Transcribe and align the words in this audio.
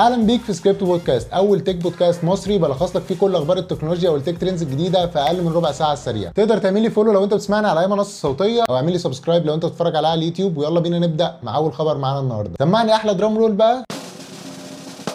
أهلا 0.00 0.16
بيك 0.26 0.40
في 0.42 0.52
سكريبت 0.52 0.84
بودكاست 0.84 1.32
أول 1.32 1.60
tech 1.60 1.74
podcast 1.74 2.24
مصري 2.24 2.58
بلخص 2.58 2.96
لك 2.96 3.02
فيه 3.02 3.14
كل 3.16 3.34
أخبار 3.34 3.58
التكنولوجيا 3.58 4.10
وال 4.10 4.19
tech 4.19 4.38
trends 4.40 4.62
الجديدة 4.62 5.06
في 5.06 5.18
أقل 5.18 5.42
من 5.42 5.52
ربع 5.52 5.72
ساعة 5.72 5.92
السريع 5.92 6.30
تقدر 6.30 6.58
تعمل 6.58 6.82
لي 6.82 6.90
follow 6.90 7.12
لو 7.12 7.24
أنت 7.24 7.34
بتسمعني 7.34 7.66
على 7.68 7.80
أي 7.80 7.86
منصة 7.86 8.20
صوتية 8.20 8.64
أو 8.70 8.76
اعمل 8.76 8.92
لي 8.92 8.98
subscribe 8.98 9.46
لو 9.46 9.54
أنت 9.54 9.66
بتتفرج 9.66 9.96
عليها 9.96 10.10
على 10.10 10.18
اليوتيوب 10.18 10.56
ويلا 10.56 10.80
بينا 10.80 10.98
نبدأ 10.98 11.36
مع 11.42 11.56
أول 11.56 11.72
خبر 11.72 11.98
معانا 11.98 12.20
النهارده. 12.20 12.50
سمعني 12.58 12.94
أحلى 12.94 13.14
drum 13.14 13.38
roll 13.38 13.52
بقى. 13.52 13.84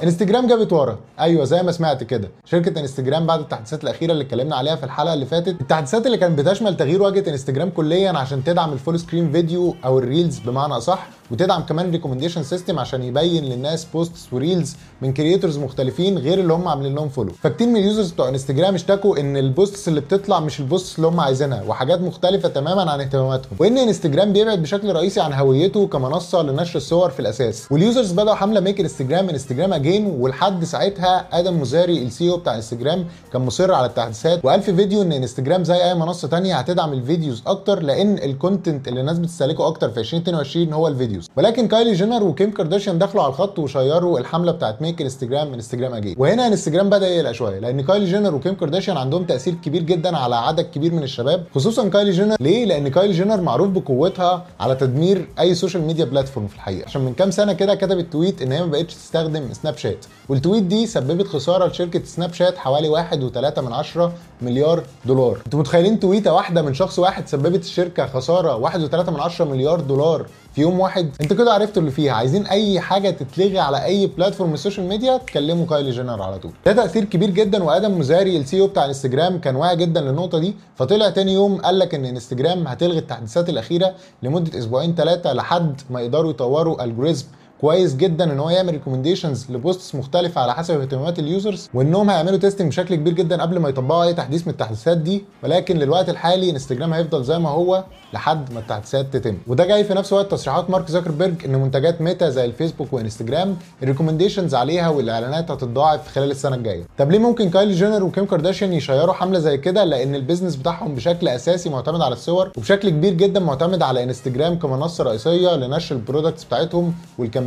انستجرام 0.03 0.47
جابت 0.47 0.73
ورا. 0.73 0.99
أيوه 1.19 1.45
زي 1.45 1.63
ما 1.63 1.71
سمعت 1.71 2.03
كده. 2.03 2.29
شركة 2.45 2.79
انستجرام 2.79 3.25
بعد 3.25 3.39
التحديثات 3.39 3.83
الأخيرة 3.83 4.11
اللي 4.11 4.23
اتكلمنا 4.23 4.55
عليها 4.55 4.75
في 4.75 4.83
الحلقة 4.83 5.13
اللي 5.13 5.25
فاتت 5.25 5.61
التحديثات 5.61 6.05
اللي 6.05 6.17
كانت 6.17 6.39
بتشمل 6.39 6.77
تغيير 6.77 7.01
واجهة 7.01 7.29
انستجرام 7.29 7.69
كليا 7.69 8.11
عشان 8.11 8.43
تدعم 8.43 8.73
ال 8.73 8.79
full 8.79 8.99
screen 8.99 9.31
video 9.31 9.75
أو 9.85 9.99
ال 9.99 10.06
reels 10.06 10.39
بمعنى 10.39 10.73
أصح 10.73 11.07
وتدعم 11.31 11.61
كمان 11.61 11.91
recommendation 11.91 12.43
system 12.43 12.79
عشان 12.79 13.03
يبين 13.03 13.43
للناس 13.45 13.85
posts 13.85 14.33
و 14.33 14.40
reels 14.40 14.75
من 15.01 15.13
creators 15.13 15.57
مختلفين 15.57 16.17
غير 16.17 16.39
اللي 16.39 16.53
هم 16.53 16.67
عاملين 16.67 16.95
لهم 16.95 17.09
follow 17.09 17.31
فكتير 17.43 17.67
من 17.67 17.77
ال 17.77 17.83
users 17.83 18.11
بتوع 18.11 18.29
انستجرام 18.29 18.75
اشتكوا 18.75 19.17
إن 19.19 19.37
ال 19.37 19.46
posts 19.46 19.87
اللي 19.87 20.01
بتطلع 20.01 20.39
مش 20.39 20.59
ال 20.59 20.65
posts 20.65 20.95
اللي 20.95 21.07
هم 21.07 21.19
عايزينها 21.19 21.63
وحاجات 21.67 22.01
مختلفة 22.01 22.49
تماما 22.49 22.91
عن 22.91 23.01
اهتماماتهم. 23.01 23.51
وإن 23.59 23.77
انستجرام 23.77 24.33
بيبعد 24.33 24.61
بشكل 24.61 24.93
رئيسي 24.93 25.21
عن 25.21 25.33
هويته 25.33 25.87
كمنصة 25.87 26.41
لنشر 26.41 26.77
الصور 26.77 27.09
في 27.09 27.19
الأساس. 27.19 27.71
وال 27.71 27.83
users 27.83 28.11
بدأوا 28.11 28.35
حملة 28.35 28.59
make 28.59 28.79
Instagram 28.79 29.29
Instagram 29.29 29.73
again 29.91 30.05
ولحد 30.19 30.63
ساعتها 30.63 31.27
آدم 31.39 31.61
موسيري 31.61 32.03
ال 32.03 32.29
CEO 32.29 32.37
بتاع 32.37 32.55
انستجرام 32.55 33.05
كان 33.33 33.41
مصر 33.41 33.73
على 33.73 33.85
التحديثات. 33.85 34.45
وقال 34.45 34.61
في 34.61 34.75
فيديو 34.75 35.01
إن 35.01 35.11
انستجرام 35.11 35.63
زي 35.63 35.83
أي 35.83 35.95
منصة 35.95 36.27
تانية 36.27 36.55
هتدعم 36.55 36.93
ال 36.93 37.00
videos 37.00 37.43
أكتر 37.47 37.83
لأن 37.83 38.17
ال 38.17 38.26
content 38.26 38.87
اللي 38.87 38.99
الناس 39.01 39.19
بتستهلكه 39.19 39.67
أكتر 39.67 39.89
في 39.89 39.99
2022 39.99 40.73
هو 40.73 40.87
ال 40.87 40.92
videos. 40.93 41.29
ولكن 41.37 41.67
كايلي 41.67 41.93
جينر 41.93 42.23
وكيم 42.23 42.51
كارداشيان 42.51 42.99
دخلوا 42.99 43.23
على 43.23 43.29
الخط 43.29 43.59
و 43.59 43.68
share 43.68 44.11
وا 44.11 44.19
الحملة 44.19 44.51
بتاعت 44.51 44.81
make 44.81 45.01
Instagram 45.01 45.53
Instagram 45.53 45.93
again 45.93 46.15
وهنا 46.17 46.47
انستجرام 46.47 46.89
بدأ 46.89 47.07
يقلق 47.07 47.31
شوية 47.31 47.59
لأن 47.59 47.81
كايلي 47.81 48.05
جينر 48.05 48.35
وكيم 48.35 48.55
كارداشيان 48.55 48.97
عندهم 48.97 49.23
تأثير 49.23 49.53
كبير 49.53 49.81
جدا 49.83 50.17
على 50.17 50.35
عدد 50.35 50.65
كبير 50.65 50.93
من 50.93 51.03
الشباب. 51.03 51.43
خصوصا 51.55 51.89
كايلي 51.89 52.11
جينر. 52.11 52.35
ليه؟ 52.39 52.65
لأن 52.65 52.87
كايلي 52.87 53.13
جينر 53.13 53.41
معروف 53.41 53.69
بقوتها 53.69 54.45
على 54.59 54.75
تدمير 54.75 55.27
أي 55.39 55.55
social 55.55 55.83
media 55.83 56.05
platform 56.05 56.47
في 56.47 56.55
الحقيقة. 56.55 56.85
عشان 56.85 57.01
من 57.01 57.13
كام 57.13 57.31
سنة 57.31 57.53
كده 57.53 57.75
كتبت 57.75 58.11
tweet 58.11 58.41
إن 58.41 58.51
هي 58.51 58.59
ما 58.61 58.65
بقتش 58.71 58.93
تستخدم 58.95 59.53
سناب 59.53 59.77
شات. 59.81 60.05
وال 60.29 60.39
tweet 60.39 60.63
دي 60.63 60.87
سببت 60.87 61.27
خسارة 61.27 61.67
لشركة 61.67 62.03
سناب 62.03 62.33
شات 62.33 62.57
حوالي 62.57 62.89
1.3 62.89 63.59
من 63.59 63.73
عشرة 63.73 64.13
مليار 64.41 64.83
دولار. 65.05 65.37
أنتوا 65.45 65.59
متخيلين 65.59 65.99
tweet 65.99 66.28
ة 66.28 66.33
واحدة 66.33 66.61
من 66.61 66.73
شخص 66.73 66.99
واحد 66.99 67.27
سببت 67.27 67.63
الشركة 67.63 68.05
خسارة 68.07 68.69
1.3 68.69 69.09
من 69.09 69.19
عشرة 69.19 69.45
مليار 69.45 69.79
دولار 69.79 70.25
في 70.55 70.61
يوم 70.61 70.79
واحد؟ 70.79 71.09
انت 71.21 71.33
كده 71.33 71.53
عرفتوا 71.53 71.81
اللي 71.81 71.91
فيها. 71.91 72.13
عايزين 72.13 72.45
أي 72.45 72.79
حاجة 72.79 73.09
تتلغي 73.09 73.59
على 73.59 73.83
أي 73.85 74.07
platform 74.07 74.49
من 74.49 74.53
ال 74.53 74.58
social 74.58 74.87
media 74.87 75.17
تكلموا 75.17 75.65
كايلي 75.65 75.91
جينر 75.91 76.21
على 76.21 76.39
طول. 76.39 76.51
ده 76.65 76.73
تأثير 76.73 77.03
كبير 77.03 77.29
جدا 77.29 77.63
وآدم 77.63 77.99
موسيري 77.99 78.37
ال 78.37 78.61
CEO 78.61 78.67
بتاع 78.67 78.85
انستجرام 78.85 79.39
كان 79.39 79.55
واعي 79.55 79.75
جدا 79.75 80.01
للنقطة 80.01 80.39
دي. 80.39 80.55
فطلع 80.75 81.09
تاني 81.09 81.33
يوم 81.33 81.57
قال 81.61 81.79
لك 81.79 81.95
إن 81.95 82.05
انستجرام 82.05 82.67
هتلغي 82.67 82.97
التحديثات 82.99 83.49
الأخيرة 83.49 83.93
لمدة 84.23 84.59
أسبوعين 84.59 84.95
ثلاثة 84.95 85.33
لحد 85.33 85.81
ما 85.89 86.01
يقدروا 86.01 86.29
يطوروا 86.29 86.83
algorithm 86.83 87.25
كويس 87.61 87.95
جدا 87.95 88.33
إن 88.33 88.39
هو 88.39 88.49
يعمل 88.49 88.73
recommendations 88.73 89.51
ل 89.51 89.59
posts 89.59 89.95
مختلفة 89.95 90.41
على 90.41 90.53
حسب 90.53 90.81
اهتمامات 90.81 91.19
ال 91.19 91.28
users 91.28 91.69
وإنهم 91.73 92.09
هيعملوا 92.09 92.37
testing 92.37 92.67
بشكل 92.67 92.95
كبير 92.95 93.13
جدا 93.13 93.41
قبل 93.41 93.59
ما 93.59 93.69
يطبقوا 93.69 94.03
أي 94.03 94.13
تحديث 94.13 94.47
من 94.47 94.53
التحديثات 94.53 94.97
دي. 94.97 95.23
ولكن 95.43 95.77
للوقت 95.77 96.09
الحالي 96.09 96.49
انستجرام 96.49 96.93
هيفضل 96.93 97.23
زي 97.23 97.39
ما 97.39 97.49
هو 97.49 97.83
لحد 98.13 98.53
ما 98.53 98.59
التحديثات 98.59 99.13
تتم. 99.13 99.37
وده 99.47 99.65
جاي 99.65 99.83
في 99.83 99.93
نفس 99.93 100.13
وقت 100.13 100.31
تصريحات 100.31 100.69
مارك 100.69 100.91
زكربرج 100.91 101.45
إن 101.45 101.55
منتجات 101.55 102.01
ميتا 102.01 102.29
زي 102.29 102.45
الفيسبوك 102.45 102.93
وإنستجرام 102.93 103.57
ال 103.83 103.88
recommendations 103.88 104.55
عليها 104.55 104.89
والإعلانات 104.89 105.51
هتتضاعف 105.51 106.07
خلال 106.07 106.31
السنة 106.31 106.55
الجاية. 106.55 106.83
طب 106.97 107.11
ليه 107.11 107.19
ممكن 107.19 107.49
كايلي 107.49 107.73
جينر 107.73 108.03
وكيم 108.03 108.25
كارداشيان 108.25 108.73
ي 108.73 108.79
share 108.79 109.08
وا 109.08 109.13
حملة 109.13 109.39
زي 109.39 109.57
كده؟ 109.57 109.83
لأن 109.83 110.15
ال 110.15 110.20
business 110.20 110.55
بتاعهم 110.55 110.95
بشكل 110.95 111.27
أساسي 111.27 111.69
معتمد 111.69 112.01
على 112.01 112.13
الصور 112.13 112.51
وبشكل 112.57 112.89
كبير 112.89 113.13
جدا 113.13 113.39
معتمد 113.39 113.81
على 113.81 114.03
انستجرام 114.03 114.59
كمنصة 114.59 115.03
رئيسية 115.03 115.55
لنشر 115.55 115.95
ال 115.95 116.01
products 116.01 116.43
بتاعتهم 116.43 116.93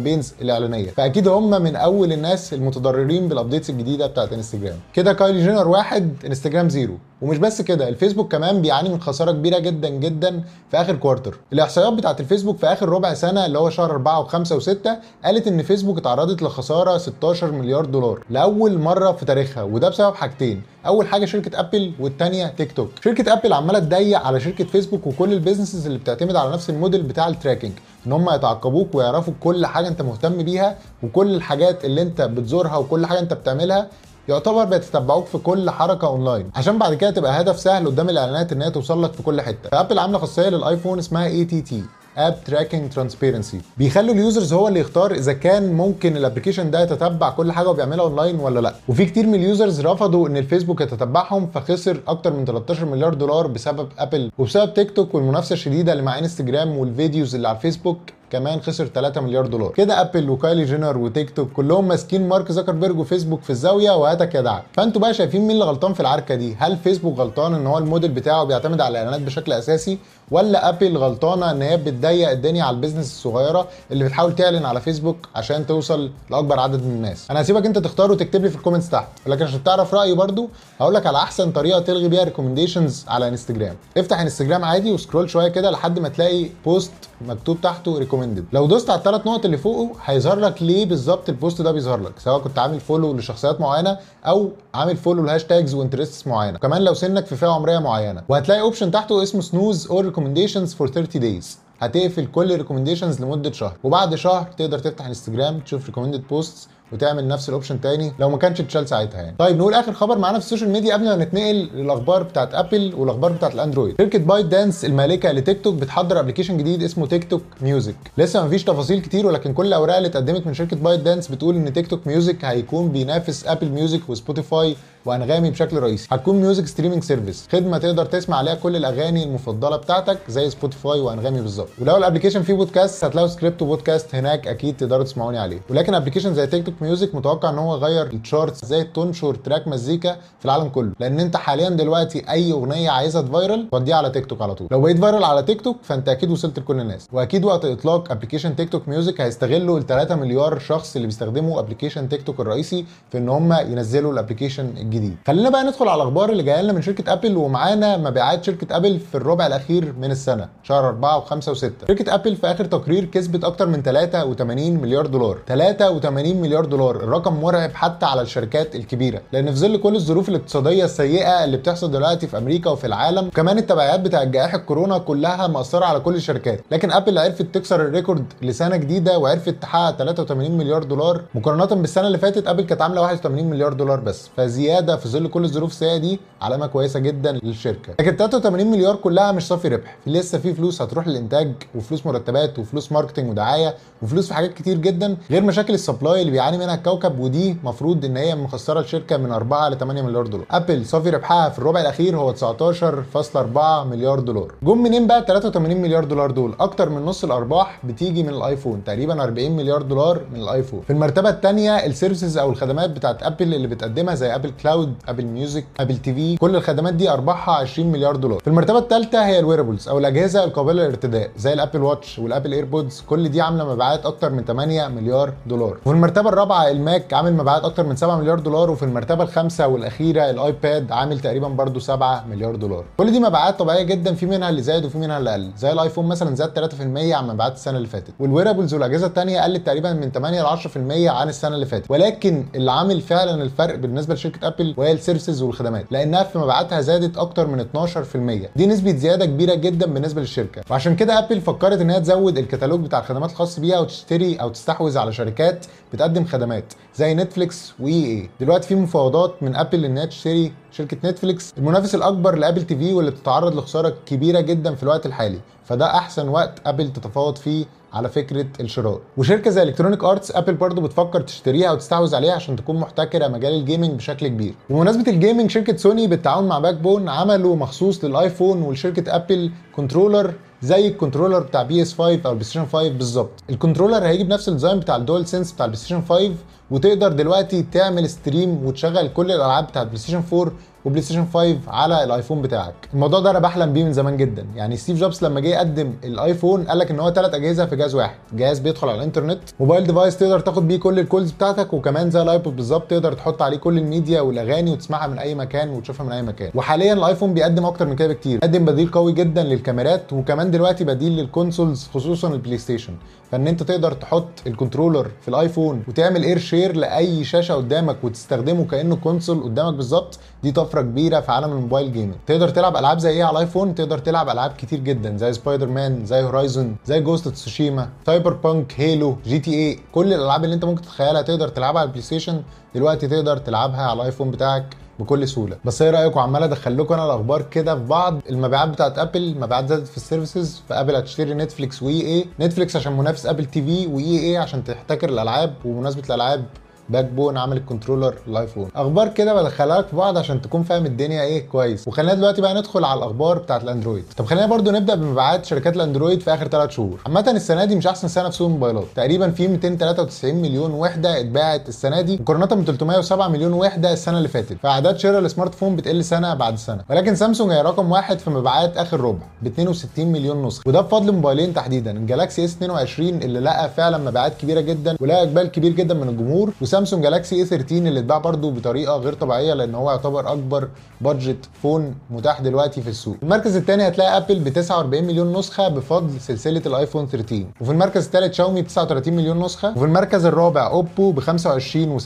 وال 0.05 0.10
campaigns 0.10 0.34
الإعلانية. 0.42 0.91
فأكيد 0.91 1.28
هم 1.28 1.62
من 1.62 1.76
أول 1.76 2.12
الناس 2.12 2.54
المتضررين 2.54 3.28
بال 3.28 3.38
updates 3.38 3.71
الجديدة 3.70 4.06
بتاعت 4.06 4.32
انستجرام 4.32 4.76
كده 4.94 5.12
كايلي 5.12 5.42
جينر 5.42 5.69
واحد 5.69 6.12
انستجرام 6.26 6.69
zero 6.69 6.94
ومش 7.25 7.39
بس 7.39 7.62
كده 7.62 7.89
الفيسبوك 7.89 8.33
كمان 8.33 8.62
بيعاني 8.62 8.89
من 8.89 9.01
خسارة 9.01 9.33
كبيرة 9.33 9.59
جدا 9.59 9.89
جدا 9.89 10.43
في 10.71 10.77
آخر 10.77 10.97
quarter 10.97 11.38
الإحصائيات 11.53 11.93
بتاعت 11.93 12.21
الفيسبوك 12.21 12.57
في 12.59 12.67
آخر 12.67 12.89
ربع 12.89 13.15
سنة 13.15 13.47
اللي 13.47 13.59
هو 13.59 13.71
شهر 13.71 13.91
4 13.91 14.29
و5 14.29 14.49
و6 14.49 14.89
قالت 15.25 15.47
إن 15.47 15.62
فيسبوك 15.62 15.99
اتعرضت 15.99 16.43
لخسارة 16.43 16.99
16 16.99 17.53
مليار 17.53 17.85
دولار 17.85 18.25
لأول 18.31 18.79
مرة 18.79 19.12
في 19.12 19.25
تاريخها 19.25 19.62
وده 19.62 19.89
بسبب 19.89 20.15
حاجتين. 20.15 20.62
أول 20.87 21.07
حاجة 21.07 21.25
شركة 21.25 21.61
أبل 21.61 21.93
والثانيه 22.01 22.47
تيك 22.47 22.73
توك 22.73 22.91
شركة 23.05 23.33
أبل 23.33 23.53
عمالة 23.53 23.79
تضيق 23.79 24.19
على 24.21 24.41
شركة 24.41 24.65
فيسبوك 24.65 25.06
وكل 25.06 25.33
ال 25.32 25.37
businesses 25.37 25.87
اللي 25.87 25.99
بتعتمد 25.99 26.37
على 26.37 26.53
نفس 26.53 26.71
الموديل 26.71 27.03
بتاع 27.03 27.29
ال 27.28 27.33
tracking 27.33 27.72
إن 28.06 28.12
هم 28.12 28.31
يتعقبوك 28.35 28.95
ويعرفوا 28.95 29.35
كل 29.41 29.67
حاجة 29.67 29.89
أنت 29.89 30.03
مهتم 30.03 30.43
بيها 30.43 30.77
وكل 31.03 31.35
الحاجات 31.35 31.85
اللي 31.85 32.03
أنت 32.03 32.23
بتزورها 32.23 32.77
وكل 32.77 33.06
حاجة 33.06 33.19
أنت 33.21 33.33
بتعملها 33.33 33.89
يعتبر 34.29 34.65
بيتتبعوك 34.65 35.27
في 35.27 35.39
كل 35.39 35.71
حركة 35.71 36.07
أونلاين. 36.07 36.51
عشان 36.55 36.79
بعد 36.79 36.95
كده 36.95 37.11
تبقى 37.11 37.41
هدف 37.41 37.61
سهل 37.61 37.87
قدام 37.87 38.09
الإعلانات 38.09 38.53
إن 38.53 38.62
هي 38.62 38.71
توصل 38.71 39.03
لك 39.05 39.12
في 39.12 39.23
كل 39.23 39.41
حتة. 39.41 39.69
فابل 39.73 39.99
عامله 39.99 40.19
خاصية 40.19 40.49
للآيفون 40.49 40.99
اسمها 40.99 41.27
ATT 41.27 41.82
App 42.16 42.37
Tracking 42.44 42.93
Transparency 42.93 43.60
بيخلوا 43.77 44.15
ال 44.15 44.22
user 44.22 44.53
هو 44.53 44.69
اللي 44.69 44.81
يختار 44.81 45.12
إذا 45.12 45.33
كان 45.33 45.73
ممكن 45.73 46.17
ال 46.16 46.21
application 46.21 46.71
ده 46.71 46.83
يتتبع 46.83 47.31
كل 47.31 47.53
حاجة 47.53 47.69
وبيعملها 47.71 48.05
أونلاين 48.05 48.41
ولا 48.41 48.61
لأ. 48.61 48.75
وفي 48.89 49.05
كتير 49.07 49.27
من 49.27 49.35
ال 49.34 49.42
users 49.42 49.81
رفضوا 49.81 50.29
إن 50.29 50.37
الفيسبوك 50.37 50.81
يتتبعهم 50.81 51.47
فخسر 51.55 52.01
أكتر 52.09 52.33
من 52.33 52.45
13 52.45 52.85
مليار 52.85 53.15
دولار 53.15 53.47
بسبب 53.47 53.89
أبل. 53.99 54.31
وبسبب 54.39 54.75
تيك 54.75 54.91
توك 54.91 55.15
والمنافسة 55.15 55.53
الشديدة 55.53 55.93
اللي 55.93 56.03
مع 56.03 56.19
إنستجرام 56.19 56.77
وال 56.78 56.93
videos 56.93 57.34
اللي 57.35 57.49
على 57.49 57.56
الفيسبوك 57.56 57.99
كمان 58.34 58.61
خسر 58.61 58.87
3 58.87 59.21
مليار 59.21 59.47
دولار. 59.47 59.71
كده 59.72 60.00
أبل 60.00 60.31
وكايلي 60.31 60.65
جينر 60.65 60.99
وتيك 60.99 61.31
توك 61.31 61.53
كلهم 61.53 61.89
ماسكين 61.89 62.28
مارك 62.28 62.53
زكربيرج 62.53 62.99
وفيسبوك 62.99 63.43
في 63.43 63.50
الزاوية 63.50 63.91
وهاتك 63.91 64.34
يا 64.34 64.41
دعم 64.41 64.61
فأنتوا 64.72 65.00
بقى 65.00 65.15
شايفين 65.15 65.41
مين 65.41 65.50
اللي 65.50 65.65
غلطان 65.65 65.93
في 65.95 66.00
العركة 66.00 66.34
دي؟ 66.34 66.56
هل 66.59 66.77
فيسبوك 66.77 67.19
غلطان 67.19 67.55
إن 67.55 67.67
هو 67.67 67.78
الموديل 67.78 68.11
بتاعه 68.11 68.44
بيعتمد 68.44 68.81
على 68.81 68.91
الإعلانات 68.93 69.21
بشكل 69.21 69.53
أساسي؟ 69.53 69.99
ولا 70.31 70.69
أبل 70.69 70.97
غلطانة 70.97 71.51
إن 71.51 71.62
هي 71.62 71.77
بتضيق 71.77 72.31
الدنيا 72.31 72.65
على 72.65 72.75
ال 72.75 72.78
business 72.78 73.06
الصغيرة 73.07 73.69
اللي 73.91 74.05
بتحاول 74.05 74.35
تعلن 74.35 74.65
على 74.65 74.81
فيسبوك 74.81 75.29
عشان 75.35 75.67
توصل 75.67 76.11
لأكبر 76.31 76.61
عدد 76.61 76.83
من 76.83 76.91
الناس. 76.91 77.31
أنا 77.31 77.41
هسيبك 77.41 77.67
أنت 77.67 77.79
تختار 77.79 78.12
وتكتب 78.12 78.43
لي 78.43 78.51
في 78.51 78.57
ال 78.56 78.60
comments 78.60 78.91
تحت. 78.91 79.09
ولكن 79.27 79.45
عشان 79.45 79.65
تعرف 79.65 79.95
رأيي 79.95 80.15
برضو 80.15 80.49
هقول 80.81 80.95
لك 80.95 81.07
على 81.07 81.19
أحسن 81.19 81.53
طريقة 81.53 81.81
تلغي 81.81 82.09
بيها 82.09 82.25
recommendations 82.25 83.05
على 83.09 83.29
انستجرام 83.29 83.77
افتح 83.97 84.21
انستجرام 84.21 84.65
عادي 84.65 84.93
و 84.93 84.98
scroll 84.98 85.31
شوية 85.31 85.49
كده 85.49 85.71
لحد 85.71 85.99
ما 85.99 86.09
تلاقي 86.09 86.49
post 86.65 86.93
مكتوب 87.21 87.61
تحته 87.61 87.99
recommended 87.99 88.44
لو 88.53 88.67
دوست 88.67 88.91
على 88.91 88.99
الثلاث 88.99 89.27
نقط 89.27 89.45
اللي 89.45 89.56
فوقه 89.56 89.93
هيظهر 90.05 90.39
لك 90.39 90.62
ليه 90.62 90.87
بالظبط 90.87 91.29
ال 91.28 91.35
post 91.35 91.62
ده 91.62 91.73
بيظهر 91.73 92.01
لك. 92.01 92.12
سواء 92.19 92.41
كنت 92.41 92.59
عامل 92.59 92.81
follow 92.81 93.16
لشخصيات 93.17 93.61
معينة 93.61 93.99
أو 94.27 94.51
عامل 94.75 94.97
follow 94.97 95.25
ل 95.25 95.30
hashtags 95.30 95.75
و 95.75 95.80
interests 95.80 96.27
معينة. 96.27 96.59
كمان 96.59 96.83
لو 96.83 96.95
سنك 96.95 97.27
في 97.27 97.37
فئة 97.37 97.49
عمرية 97.49 97.79
معينة. 97.79 98.23
وهتلاقي 98.29 98.61
option 98.60 98.91
تحته 98.91 99.23
اسمه 99.23 99.41
snooze 99.41 99.91
all 99.91 100.05
recommendations 100.19 100.75
for 100.75 100.88
30 100.88 101.20
days 101.21 101.59
هتقفل 101.80 102.26
كل 102.26 102.52
ال 102.53 102.57
recommendations 102.57 103.21
لمدة 103.20 103.52
شهر. 103.52 103.76
وبعد 103.84 104.14
شهر 104.14 104.47
تقدر 104.58 104.78
تفتح 104.78 105.06
انستجرام 105.06 105.60
تشوف 105.60 105.86
recommended 105.87 106.22
posts 106.31 106.69
وتعمل 106.92 107.28
نفس 107.28 107.48
ال 107.49 107.53
option 107.53 107.81
تاني. 107.80 108.12
لو 108.19 108.30
ما 108.30 108.38
كانش 108.38 108.60
اتشال 108.60 108.88
ساعتها 108.88 109.22
يعني. 109.22 109.36
طيب 109.38 109.56
نقول 109.58 109.75
آخر 109.75 109.92
خبر 109.92 110.19
معانا 110.19 110.38
في 110.38 110.44
ال 110.44 110.48
social 110.48 110.71
media 110.71 110.94
قبل 110.94 111.04
ما 111.04 111.16
نتنقل 111.16 111.69
للأخبار 111.75 112.22
بتاعت 112.22 112.54
ابل 112.54 112.94
والأخبار 112.97 113.32
بتاعت 113.32 113.54
الأندرويد. 113.54 113.94
شركه 113.98 114.19
بايت 114.19 114.47
دانس 114.47 114.84
المالكة 114.84 115.32
لتيك 115.32 115.64
توك 115.64 115.75
بتحضر 115.75 116.20
application 116.21 116.56
جديد 116.58 116.82
اسمه 116.82 117.06
تيك 117.06 117.31
توك 117.31 117.42
ميوزك. 117.60 117.96
لسه 118.19 118.43
ما 118.43 118.49
فيش 118.49 118.64
تفاصيل 118.64 119.00
كتير 119.00 119.26
ولكن 119.26 119.52
كل 119.52 119.67
الأوراق 119.67 119.96
اللي 119.96 120.08
اتقدمت 120.08 120.46
من 120.46 120.55
شركة 120.55 120.76
بايت 120.76 121.00
دانس 121.00 121.28
بتقول 121.28 121.56
إن 121.56 121.72
تيك 121.72 121.87
توك 121.87 122.06
ميوزك 122.06 122.44
هيكون 122.44 122.88
بينافس 122.88 123.46
ابل 123.46 123.69
ميوزك 123.69 124.00
وسبوتيفاي 124.08 124.76
وأنغامي 125.06 125.51
بشكل 125.51 125.79
رئيسي. 125.79 126.09
هتكون 126.12 126.41
music 126.41 126.67
streaming 126.67 127.02
service 127.02 127.49
خدمة 127.53 127.79
تقدر 127.79 128.05
تسمع 128.06 128.37
عليها 128.37 128.55
كل 128.55 128.77
الأغاني 128.77 129.25
المفضلة 129.25 129.77
بتاعتك 129.77 130.19
زي 130.29 130.51
سبوتيفاي 130.51 131.01
وأنغامي 131.01 131.41
بالظبط. 131.41 131.69
ولو 131.81 131.97
ال 131.96 132.00
application 132.00 132.43
فيه 132.43 132.55
بودكاست 132.55 133.05
هتلاقوا 133.05 133.29
سكريبت 133.29 133.62
وبودكاست 133.62 134.15
هناك 134.15 134.49
أكيد 134.49 134.77
تقدروا 134.77 135.05
تسمعوني 135.05 135.39
عليه. 135.39 135.61
ولكن 135.71 135.95
application 135.94 136.35
زي 136.35 136.47
TikTok 136.46 136.75
Music 136.81 137.14
متوقع 137.15 137.51
إن 137.51 137.59
هو 137.59 137.77
يغير 137.77 138.06
ال 138.06 138.15
charts 138.15 138.64
إزاي 138.65 138.85
تنشر 138.85 139.35
track 139.35 139.69
مزيكا 139.69 140.17
في 140.39 140.45
العالم 140.45 140.69
كله. 140.69 140.93
لأن 141.01 141.21
أنت 141.21 141.37
حاليا 141.37 141.69
دلوقتي 141.69 142.31
أي 142.31 142.53
أغنية 142.53 142.91
عايزها 142.91 143.23
ت 143.23 143.30
viral 143.30 143.69
توديها 143.71 143.97
على 143.97 144.11
تيك 144.11 144.27
توك 144.27 144.43
على 144.43 144.55
طول. 144.55 144.69
لو 144.71 144.81
بقيت 144.81 144.99
viral 144.99 145.25
على 145.25 145.43
تيك 145.43 145.61
توك 145.61 145.77
فأنت 145.83 146.09
أكيد 146.09 146.31
وصلت 146.31 146.59
لكل 146.59 146.81
الناس. 146.81 147.09
وأكيد 147.12 147.45
وقت 147.45 147.65
إطلاق 147.65 148.11
application 148.11 148.56
TikTok 148.56 148.88
Music 148.88 149.20
هيستغلوا 149.21 149.79
ال 149.79 149.87
3 149.87 150.17
مليار 150.17 150.59
شخص 150.59 150.97
اللي 150.97 151.06
بيستخدموا 151.06 151.61
application 151.61 152.08
تيك 152.09 152.23
توك 152.23 152.41
الرئيسي 152.41 152.85
في 153.12 153.19
إن 153.19 153.29
هم 153.29 153.53
ينزلوا 153.53 154.12
ال 154.12 154.18
application 154.18 154.75
الجديد. 154.94 155.17
خلينا 155.26 155.50
بقى 155.50 155.64
ندخل 155.64 155.88
على 155.88 156.02
الأخبار 156.02 156.31
اللي 156.31 156.43
جاية 156.43 156.62
لنا 156.62 156.73
من 156.73 156.82
شركة 156.82 157.12
أبل 157.12 157.37
ومعانا 157.37 157.96
مبيعات 157.96 158.44
شركة 158.44 158.76
أبل 158.76 158.99
في 158.99 159.14
الربع 159.14 159.46
الأخير 159.46 159.94
من 160.00 160.11
السنة 160.11 160.49
شهر 160.62 160.88
4 160.88 161.20
و5 161.25 161.32
و6 161.35 161.55
شركة 161.88 162.14
أبل 162.14 162.37
في 162.37 162.46
آخر 162.46 162.64
تقرير 162.64 163.05
كسبت 163.05 163.44
أكتر 163.44 163.67
من 163.67 163.82
83 163.82 164.70
مليار 164.76 165.06
دولار. 165.06 165.38
83 165.49 166.37
مليار 166.37 166.64
دولار 166.64 166.96
الرقم 166.96 167.41
مرعب 167.41 167.70
حتى 167.75 168.06
على 168.06 168.23
الشركات 168.23 168.75
الكبيرة. 168.76 169.20
لأن 169.32 169.50
في 169.55 169.56
ظل 169.61 169.76
كل 169.76 169.96
الظروف 169.96 170.29
الاقتصادية 170.29 170.85
السيئة 170.85 171.44
اللي 171.44 171.56
بتحصل 171.56 171.91
دلوقتي 171.91 172.26
في 172.26 172.38
أمريكا 172.38 172.70
وفي 172.70 172.87
العالم 172.87 173.26
وكمان 173.26 173.58
التبعيات 173.58 174.00
بتاع 174.00 174.25
جائحة 174.25 174.58
كورونا 174.58 174.99
كلها 174.99 175.46
مأثرة 175.46 175.85
على 175.85 176.00
كل 176.00 176.14
الشركات. 176.14 176.61
لكن 176.70 176.91
أبل 176.93 177.19
عرفت 177.19 177.43
تكسر 177.43 177.81
ال 177.81 177.87
record 177.87 178.25
لسنة 178.43 178.76
جديدة 178.76 179.19
وعرفت 179.19 179.49
تحقق 179.62 179.96
83 179.96 180.50
مليار 180.58 180.82
دولار. 180.82 181.20
مقارنة 181.35 181.64
بالسنة 181.64 182.06
اللي 182.06 182.19
فاتت 182.19 182.49
أبل 182.49 182.62
كانت 182.62 182.82
عاملة 182.82 183.00
81 183.00 183.50
مليار 183.50 183.73
دولار 183.73 184.00
بس. 184.00 184.29
فزيادة 184.37 184.83
في 184.90 185.08
ظل 185.08 185.28
كل 185.28 185.44
الظروف 185.44 185.70
السيئة 185.70 185.96
دي 185.96 186.20
علامة 186.42 186.66
كويسة 186.66 187.00
جدا 187.00 187.32
للشركة. 187.32 187.92
لكن 188.00 188.16
83 188.16 188.66
مليار 188.70 188.96
كلها 188.96 189.32
مش 189.32 189.46
صافي 189.46 189.69
ربح. 189.69 189.96
في 190.04 190.10
لسه 190.10 190.38
في 190.38 190.54
فلوس 190.54 190.82
هتروح 190.82 191.08
للإنتاج 191.08 191.52
وفلوس 191.75 192.06
مرتبات 192.06 192.58
وفلوس 192.58 192.92
marketing 192.93 193.31
ودعاية 193.31 193.75
وفلوس 194.02 194.28
في 194.28 194.34
حاجات 194.34 194.54
كتير 194.54 194.76
جدا 194.78 195.16
غير 195.31 195.42
مشاكل 195.42 195.75
ال 195.75 195.81
supply 195.81 196.20
اللي 196.20 196.32
بيعاني 196.32 196.58
منها 196.58 196.75
الكوكب 196.75 197.19
ودي 197.19 197.56
مفروض 197.64 198.04
إن 198.04 198.16
هي 198.16 198.34
مخسرة 198.34 198.81
الشركة 198.81 199.16
من 199.16 199.32
4 199.32 199.69
ل 199.69 199.78
8 199.78 200.02
مليار 200.02 200.26
دولار. 200.26 200.46
ابل 200.50 200.86
صافي 200.86 201.10
ربحها 201.10 201.48
في 201.48 201.58
الربع 201.58 201.81
الأخير 201.81 202.16
هو 202.16 202.34
19.4 202.34 203.84
مليار 203.86 204.20
دولار. 204.20 204.52
جم 204.62 204.82
منين 204.82 205.06
بقى 205.06 205.25
83 205.28 205.76
مليار 205.82 206.04
دولار 206.04 206.31
دول؟ 206.31 206.54
أكتر 206.60 206.88
من 206.88 207.04
نص 207.04 207.25
الأرباح 207.25 207.81
بتيجي 207.84 208.22
من 208.22 208.28
الآيفون 208.28 208.84
تقريبا 208.84 209.22
40 209.22 209.52
مليار 209.56 209.82
دولار 209.82 210.20
من 210.32 210.40
الآيفون. 210.40 210.81
في 210.86 210.92
المرتبة 210.92 211.28
الثانية 211.28 211.86
ال 211.87 211.92
services 211.92 212.38
أو 212.38 212.50
الخدمات 212.50 212.90
بتاعت 212.90 213.22
ابل 213.22 213.54
اللي 213.54 213.69
بتقدمها 213.69 214.14
زي 214.14 214.34
Apple 214.35 214.50
Cloud 214.62 214.74
Apple 215.08 215.25
Music 215.25 215.64
Apple 215.81 215.96
TV 215.96 216.37
كل 216.37 216.56
الخدمات 216.56 216.94
دي 216.94 217.11
أرباحها 217.11 217.55
20 217.55 217.93
مليار 217.93 218.17
دولار. 218.17 218.38
في 218.38 218.47
المرتبة 218.47 218.79
الثالثه 218.79 219.26
هي 219.26 219.38
ال 219.38 219.44
wearables 219.44 219.88
أو 219.88 219.99
الأجهزة 219.99 220.44
القابلة 220.44 220.82
للارتداء 220.82 221.31
زي 221.37 221.53
ال 221.52 221.57
Apple 221.57 221.82
Watch 221.82 222.19
وال 222.19 222.28
Apple 222.28 222.52
AirPods 222.52 223.00
كل 223.06 223.29
دي 223.29 223.41
عاملة 223.41 223.73
مبيعات 223.75 224.06
أكتر 224.06 224.31
من 224.31 224.44
8 224.44 224.88
مليار 224.88 225.32
دولار. 225.47 225.76
وفي 225.87 225.91
المرتبة 225.97 226.29
الرابعة 226.29 226.69
الماك 226.71 227.12
عامل 227.15 227.35
مبيعات 227.35 227.65
أكتر 227.65 227.87
من 227.87 227.97
7 227.97 228.17
مليار 228.17 228.38
دولار. 228.38 228.71
وفي 228.71 228.82
المرتبة 228.82 229.25
الخامسة 229.25 229.67
والأخيرة 229.69 230.31
الايباد 230.31 230.93
عامل 230.93 231.20
تقريبا 231.20 231.49
برضو 231.49 231.81
7 231.81 232.25
مليار 232.31 232.56
دولار. 232.56 232.85
كل 232.97 233.12
دي 233.12 233.20
مبيعات 233.20 233.59
طبيعية 233.59 233.82
جدا 233.82 234.15
في 234.15 234.27
منها 234.27 234.50
اللي 234.50 234.62
زاد 234.62 234.85
وفي 234.85 234.99
منها 234.99 235.19
اللي 235.19 235.32
قل 235.32 235.50
زي 235.56 235.73
الايفون 235.73 236.06
مثلا 236.06 236.35
زاد 236.35 236.69
3% 236.70 237.15
عن 237.15 237.29
مبيعات 237.29 237.53
السنة 237.55 237.77
اللي 237.77 237.88
فاتت. 237.88 238.12
وال 238.20 238.30
wearables 238.30 238.75
والأجهزة 238.75 239.06
الثانية 239.06 239.41
قلت 239.41 239.67
تقريبا 239.67 239.93
من 239.93 240.11
8 240.12 240.43
ل 240.43 240.47
10% 240.47 241.11
عن 241.11 241.29
السنة 241.29 241.55
اللي 241.55 241.67
فاتت. 241.67 241.91
ولكن 241.91 242.47
اللي 242.55 242.73
عامل 242.73 243.00
فعلا 243.00 243.43
الفرق 243.43 243.75
بالنسبة 243.77 244.15
لشركة 244.15 244.47
ابل 244.47 244.63
وهي 244.76 244.93
ال 244.93 244.98
services 244.98 245.43
والخدمات 245.43 245.87
لأنها 245.90 246.22
في 246.22 246.38
مبيعاتها 246.38 246.81
زادت 246.81 247.16
أكتر 247.16 247.46
من 247.46 247.61
12% 247.61 248.49
دي 248.56 248.66
نسبة 248.66 248.93
زيادة 248.96 249.26
كبيرة 249.26 249.55
جدا 249.55 249.87
بالنسبة 249.87 250.20
للشركة. 250.20 250.62
وعشان 250.70 250.96
كده 250.96 251.19
أبل 251.19 251.40
فكرت 251.40 251.81
ان 251.81 251.90
هي 251.90 252.00
تزود 252.00 252.38
الكتالوج 252.38 252.81
بتاع 252.81 252.99
الخدمات 252.99 253.31
الخاص 253.31 253.61
بيها 253.61 253.78
وتشتري 253.78 254.37
أو 254.37 254.49
تستحوذ 254.49 254.99
على 254.99 255.12
شركات 255.12 255.66
بتقدم 255.93 256.25
خدمات 256.25 256.64
زي 256.96 257.14
نتفليكس 257.14 257.72
و 257.81 258.05
EA 258.05 258.31
دلوقتي 258.40 258.69
في 258.69 258.75
مفاوضات 258.75 259.34
من 259.43 259.56
أبل 259.56 259.84
إن 259.84 259.99
هي 259.99 260.06
تشتري 260.06 260.52
شركة 260.72 260.96
نتفليكس. 261.05 261.55
المنافس 261.58 261.94
الأكبر 261.94 262.34
ل 262.35 262.62
Apple 262.62 262.76
TV 262.76 262.93
واللي 262.93 263.10
بتتعرض 263.10 263.56
لخسارة 263.56 263.94
كبيرة 264.06 264.40
جدا 264.40 264.75
في 264.75 264.82
الوقت 264.82 265.06
الحالي. 265.06 265.38
فده 265.64 265.87
أحسن 265.87 266.28
وقت 266.28 266.52
أبل 266.66 266.93
تتفاوض 266.93 267.37
فيه 267.37 267.64
على 267.93 268.08
فكرة 268.08 268.46
الشراء. 268.61 269.00
وشركة 269.16 269.50
زي 269.50 269.62
Electronic 269.62 270.05
Arts 270.05 270.37
أبل 270.37 270.55
برضو 270.55 270.81
بتفكر 270.81 271.20
تشتريها 271.20 271.69
أو 271.69 271.75
تستحوذ 271.76 272.14
عليها 272.14 272.32
عشان 272.34 272.56
تكون 272.56 272.76
محتكرة 272.81 273.28
مجال 273.28 273.55
ال 273.55 273.60
gaming 273.60 273.91
بشكل 273.90 274.28
كبير. 274.28 274.55
بمناسبة 274.70 275.12
ال 275.12 275.18
gaming 275.18 275.50
شركة 275.50 275.76
سوني 275.76 276.06
بالتعاون 276.06 276.49
مع 276.49 276.58
Backbone 276.58 277.08
عملوا 277.08 277.56
مخصوص 277.56 278.05
للآيفون 278.05 278.62
ولشركة 278.62 279.16
ابل 279.16 279.50
controller 279.76 280.35
زي 280.62 280.88
ال 280.88 280.93
controller 280.93 281.38
بتاع 281.38 281.62
PS 281.62 281.93
5 281.94 282.02
أو 282.05 282.10
البلاي 282.14 282.44
ستيشن 282.44 282.67
5 282.67 282.88
بالظبط. 282.88 283.31
ال 283.50 283.56
controller 283.56 284.06
هيجي 284.06 284.25
بنفس 284.25 284.49
ال 284.49 284.53
design 284.53 284.81
بتاع 284.81 284.96
ال 284.96 285.26
DualSense 285.26 285.52
بتاع 285.52 285.67
البلاي 285.67 285.81
ستيشن 285.81 286.02
5 286.08 286.32
وتقدر 286.70 287.12
دلوقتي 287.12 287.62
تعمل 287.62 288.08
stream 288.11 288.64
وتشغل 288.67 289.08
كل 289.08 289.26
الألعاب 289.32 289.67
بتاعت 289.67 289.84
البلاي 289.84 290.00
ستيشن 290.02 290.22
4 290.32 290.52
وبلاي 290.84 291.02
ستيشن 291.02 291.26
5 291.34 291.56
على 291.69 292.04
الايفون 292.04 292.42
بتاعك. 292.42 292.75
الموضوع 292.94 293.20
ده 293.20 293.31
أنا 293.31 293.38
بحلم 293.38 293.72
بيه 293.72 293.84
من 293.84 293.92
زمان 293.92 294.16
جدا. 294.16 294.46
يعني 294.56 294.76
ستيف 294.76 294.96
جوبز 294.98 295.25
لما 295.25 295.40
جه 295.40 295.48
يقدم 295.48 295.92
الايفون 296.04 296.64
قال 296.64 296.78
لك 296.78 296.90
إن 296.90 297.00
هو 297.00 297.10
ثلاث 297.10 297.34
أجهزة 297.34 297.66
في 297.66 297.76
جهاز 297.76 297.94
واحد. 297.94 298.14
جهاز 298.32 298.58
بيدخل 298.58 298.88
على 298.88 298.98
الإنترنت 298.98 299.40
mobile 299.61 299.85
device 299.87 300.17
تقدر 300.16 300.40
تاخد 300.40 300.69
بيه 300.69 300.76
كل 300.78 300.98
ال 300.99 301.04
calls 301.04 301.31
بتاعتك 301.31 301.72
وكمان 301.72 302.10
زي 302.10 302.22
الايبود 302.22 302.56
بالظبط 302.56 302.90
تقدر 302.90 303.12
تحط 303.12 303.42
عليه 303.42 303.56
كل 303.56 303.78
الميديا 303.78 304.20
والأغاني 304.20 304.70
وتسمعها 304.72 305.06
من 305.06 305.19
أي 305.19 305.34
مكان 305.34 305.70
وتشوفها 305.70 306.06
من 306.06 306.12
أي 306.12 306.22
مكان. 306.22 306.50
وحاليا 306.54 306.92
الايفون 306.92 307.34
بيقدم 307.34 307.66
أكتر 307.66 307.86
من 307.86 307.96
كده 307.96 308.08
بكتير. 308.08 308.38
بيقدم 308.38 308.64
بديل 308.64 308.90
قوي 308.90 309.12
جدا 309.12 309.42
للكاميرات 309.42 310.12
وكمان 310.12 310.50
دلوقتي 310.50 310.84
بديل 310.84 311.12
لل 311.17 311.31
consoles 311.31 311.88
خصوصا 311.94 312.28
البلاي 312.28 312.58
ستيشن 312.58 312.92
فإن 313.31 313.46
أنت 313.48 313.62
تقدر 313.62 313.92
تحط 313.92 314.28
ال 314.46 314.52
controller 314.52 315.11
في 315.20 315.28
الايفون 315.28 315.82
وتعمل 315.88 316.22
air 316.23 316.38
share 316.38 316.76
لأي 316.76 317.25
شاشة 317.25 317.54
قدامك 317.54 317.96
وتستخدمه 318.02 318.64
كأنه 318.64 318.96
console 318.96 319.43
قدامك 319.42 319.75
بالظبط 319.75 320.19
دي 320.42 320.52
طفرة 320.75 320.82
كبيرة 320.82 321.21
في 321.21 321.32
عالم 321.32 321.53
ال 321.52 321.58
mobile 321.58 321.93
gaming. 321.93 322.14
تقدر 322.26 322.49
تلعب 322.49 322.76
ألعاب 322.76 322.99
زي 322.99 323.11
إيه 323.11 323.25
على 323.25 323.32
الايفون 323.32 323.75
تقدر 323.75 323.99
تلعب 323.99 324.29
ألعاب 324.29 324.50
كتير 324.59 324.81
جدا 324.81 325.17
زي 325.17 325.32
سبايدر 325.32 325.67
مان 325.67 326.06
زي 326.06 326.23
Horizon 326.23 326.76
زي 326.87 327.00
Ghost 327.00 327.29
Tsushima 327.29 327.88
Cyberpunk 328.06 328.73
Halo 328.76 329.17
GTA 329.26 329.79
كل 329.93 330.12
الألعاب 330.12 330.44
اللي 330.44 330.55
أنت 330.55 330.65
ممكن 330.65 330.82
تتخيلها 330.82 331.23
تقدر 331.23 331.49
تلعبها 331.49 331.81
على 331.81 331.87
البلاي 331.87 332.03
ستيشن 332.03 332.43
دلوقتي 332.75 333.09
تقدر 333.09 333.37
تلعبها 333.37 333.82
على 333.82 334.00
الايفون 334.00 334.31
بتاعك 334.31 334.76
بكل 334.99 335.29
سهولة. 335.29 335.56
بس 335.65 335.82
إيه 335.82 335.91
رأيكم؟ 335.91 336.21
عمال 336.21 336.43
ادخل 336.43 336.79
لكم 336.79 336.94
أنا 336.94 337.05
الأخبار 337.05 337.43
كده 337.43 337.75
في 337.77 337.85
بعض. 337.85 338.19
المبيعات 338.31 338.69
بتاعت 338.69 338.99
ابل 338.99 339.35
مبيعات 339.41 339.69
زادت 339.69 339.88
في 339.88 339.97
ال 339.96 340.04
services 340.04 340.62
فأبل 340.69 340.97
هتشتري 340.97 341.35
نتفليكس 341.35 341.82
و 341.82 342.00
EA 342.06 342.26
نتفليكس 342.41 342.77
عشان 342.77 342.93
منافس 342.93 343.27
Apple 343.26 343.44
TV 343.44 343.87
و 343.87 344.19
EA 344.31 344.37
عشان 344.37 344.65
تحتكر 344.65 345.09
الألعاب. 345.09 345.55
ومناسبه 345.65 346.03
الألعاب 346.06 346.44
Backbone 346.88 347.37
عمل 347.36 347.56
ال 347.56 347.62
controller 347.62 348.14
الايفون 348.28 348.69
أخبار 348.76 349.08
كده 349.08 349.34
بدخلها 349.34 349.78
لك 349.78 349.86
في 349.86 349.96
بعض 349.96 350.19
عشان 350.19 350.42
تكون 350.42 350.62
فاهم 350.62 350.86
الدنيا 350.86 351.22
إيه 351.22 351.46
كويس. 351.48 351.88
وخلينا 351.88 352.14
دلوقتي 352.14 352.40
بقى 352.40 352.54
ندخل 352.54 352.84
على 352.84 352.98
الأخبار 352.98 353.38
بتاعت 353.38 353.62
الأندرويد. 353.64 354.04
طب 354.16 354.25
خلينا 354.25 354.46
برضو 354.46 354.70
نبدأ 354.70 354.94
بمبيعات 354.94 355.44
شركات 355.44 355.76
الأندرويد 355.76 356.20
في 356.20 356.34
آخر 356.34 356.48
3 356.48 356.70
شهور. 356.70 357.00
عامة 357.06 357.31
السنة 357.31 357.64
دي 357.64 357.76
مش 357.76 357.86
أحسن 357.86 358.08
سنة 358.08 358.31
في 358.31 358.36
سوق 358.36 358.46
الموبايلات. 358.46 358.84
تقريبا 358.96 359.31
في 359.31 359.48
293 359.48 360.34
مليون 360.34 360.70
وحدة 360.70 361.20
اتباعت 361.20 361.69
السنة 361.69 362.00
دي 362.00 362.16
مقارنة 362.16 362.46
ب 362.46 362.64
307 362.64 363.28
مليون 363.28 363.52
وحدة 363.52 363.92
السنة 363.92 364.19
اللي 364.19 364.28
فاتت. 364.28 364.56
فأعداد 364.62 364.98
شراء 364.98 365.19
ال 365.19 365.55
smartphone 365.55 365.76
بتقل 365.76 366.04
سنة 366.04 366.34
بعد 366.34 366.58
سنة. 366.58 366.84
ولكن 366.90 367.14
سامسونج 367.14 367.52
هي 367.52 367.62
رقم 367.62 367.90
واحد 367.92 368.19
في 368.19 368.31
مبيعات 368.31 368.76
آخر 368.76 369.00
ربع 369.00 369.26
ب 369.42 369.46
62 369.46 370.06
مليون 370.12 370.46
نسخة. 370.46 370.69
وده 370.69 370.81
بفضل 370.81 371.12
موبايلين 371.12 371.54
تحديدا. 371.54 371.90
ال 371.91 371.98
Galaxy 371.98 372.44
S 372.44 372.55
22 372.56 373.08
اللي 373.08 373.40
لقى 373.40 373.70
فعلا 373.70 373.98
مبيعات 373.98 374.32
كبيرة 374.41 374.60
جدا 374.60 374.96
ولقى 375.00 375.19
إقبال 375.22 375.46
كبير 375.50 375.72
جدا 375.72 375.94
من 375.94 376.08
الجمهور 376.08 376.53
وسامسونج 376.74 377.02
Galaxy 377.03 377.43
A 377.43 377.48
13 377.48 377.76
اللي 377.76 378.00
اتباع 378.00 378.19
برده 378.19 378.48
بطريقة 378.48 378.96
غير 378.96 379.12
طبيعية 379.12 379.54
لأن 379.54 379.74
هو 379.74 379.90
يعتبر 379.90 380.32
أكبر 380.32 380.69
budget 381.01 381.48
phone 381.63 381.94
متاح 382.10 382.40
دلوقتي 382.40 382.82
في 382.82 382.88
السوق. 382.90 383.16
المركز 383.22 383.56
الثاني 383.56 383.88
هتلاقي 383.88 384.16
ابل 384.16 384.38
ب 384.38 384.48
49 384.48 385.04
مليون 385.04 385.38
نسخة 385.38 385.69
بفضل 385.69 386.20
سلسلة 386.20 386.62
الايفون 386.66 387.06
13 387.06 387.44
وفي 387.60 387.70
المركز 387.72 388.04
الثالث 388.04 388.34
شاومي 388.34 388.62
ب 388.62 388.66
39 388.66 389.14
مليون 389.14 389.40
نسخة. 389.44 389.70
وفي 389.70 389.84
المركز 389.84 390.24
الرابع 390.26 390.66
اوبو 390.66 391.12
ب 391.12 391.20
25.7 391.20 391.26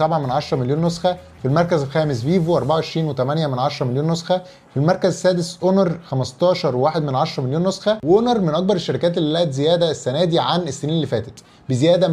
من 0.02 0.30
10 0.30 0.56
مليون 0.56 0.84
نسخة. 0.84 1.16
في 1.42 1.48
المركز 1.48 1.82
الخامس 1.82 2.22
فيفو 2.22 2.60
24.8 2.60 3.20
من 3.20 3.58
10 3.58 3.86
مليون 3.86 4.10
نسخة. 4.10 4.38
في 4.70 4.76
المركز 4.76 5.08
السادس 5.08 5.58
أونر 5.62 5.98
15.1 6.10 6.98
من 6.98 7.14
10 7.14 7.42
مليون 7.42 7.68
نسخة. 7.68 7.98
وأونر 8.04 8.40
من 8.40 8.54
أكبر 8.54 8.74
الشركات 8.74 9.18
اللي 9.18 9.32
لقت 9.32 9.50
زيادة 9.52 9.90
السنة 9.90 10.24
دي 10.24 10.38
عن 10.38 10.60
السنين 10.60 10.94
اللي 10.94 11.06
فاتت 11.06 11.32
بزيادة 11.68 12.08
125% 12.08 12.12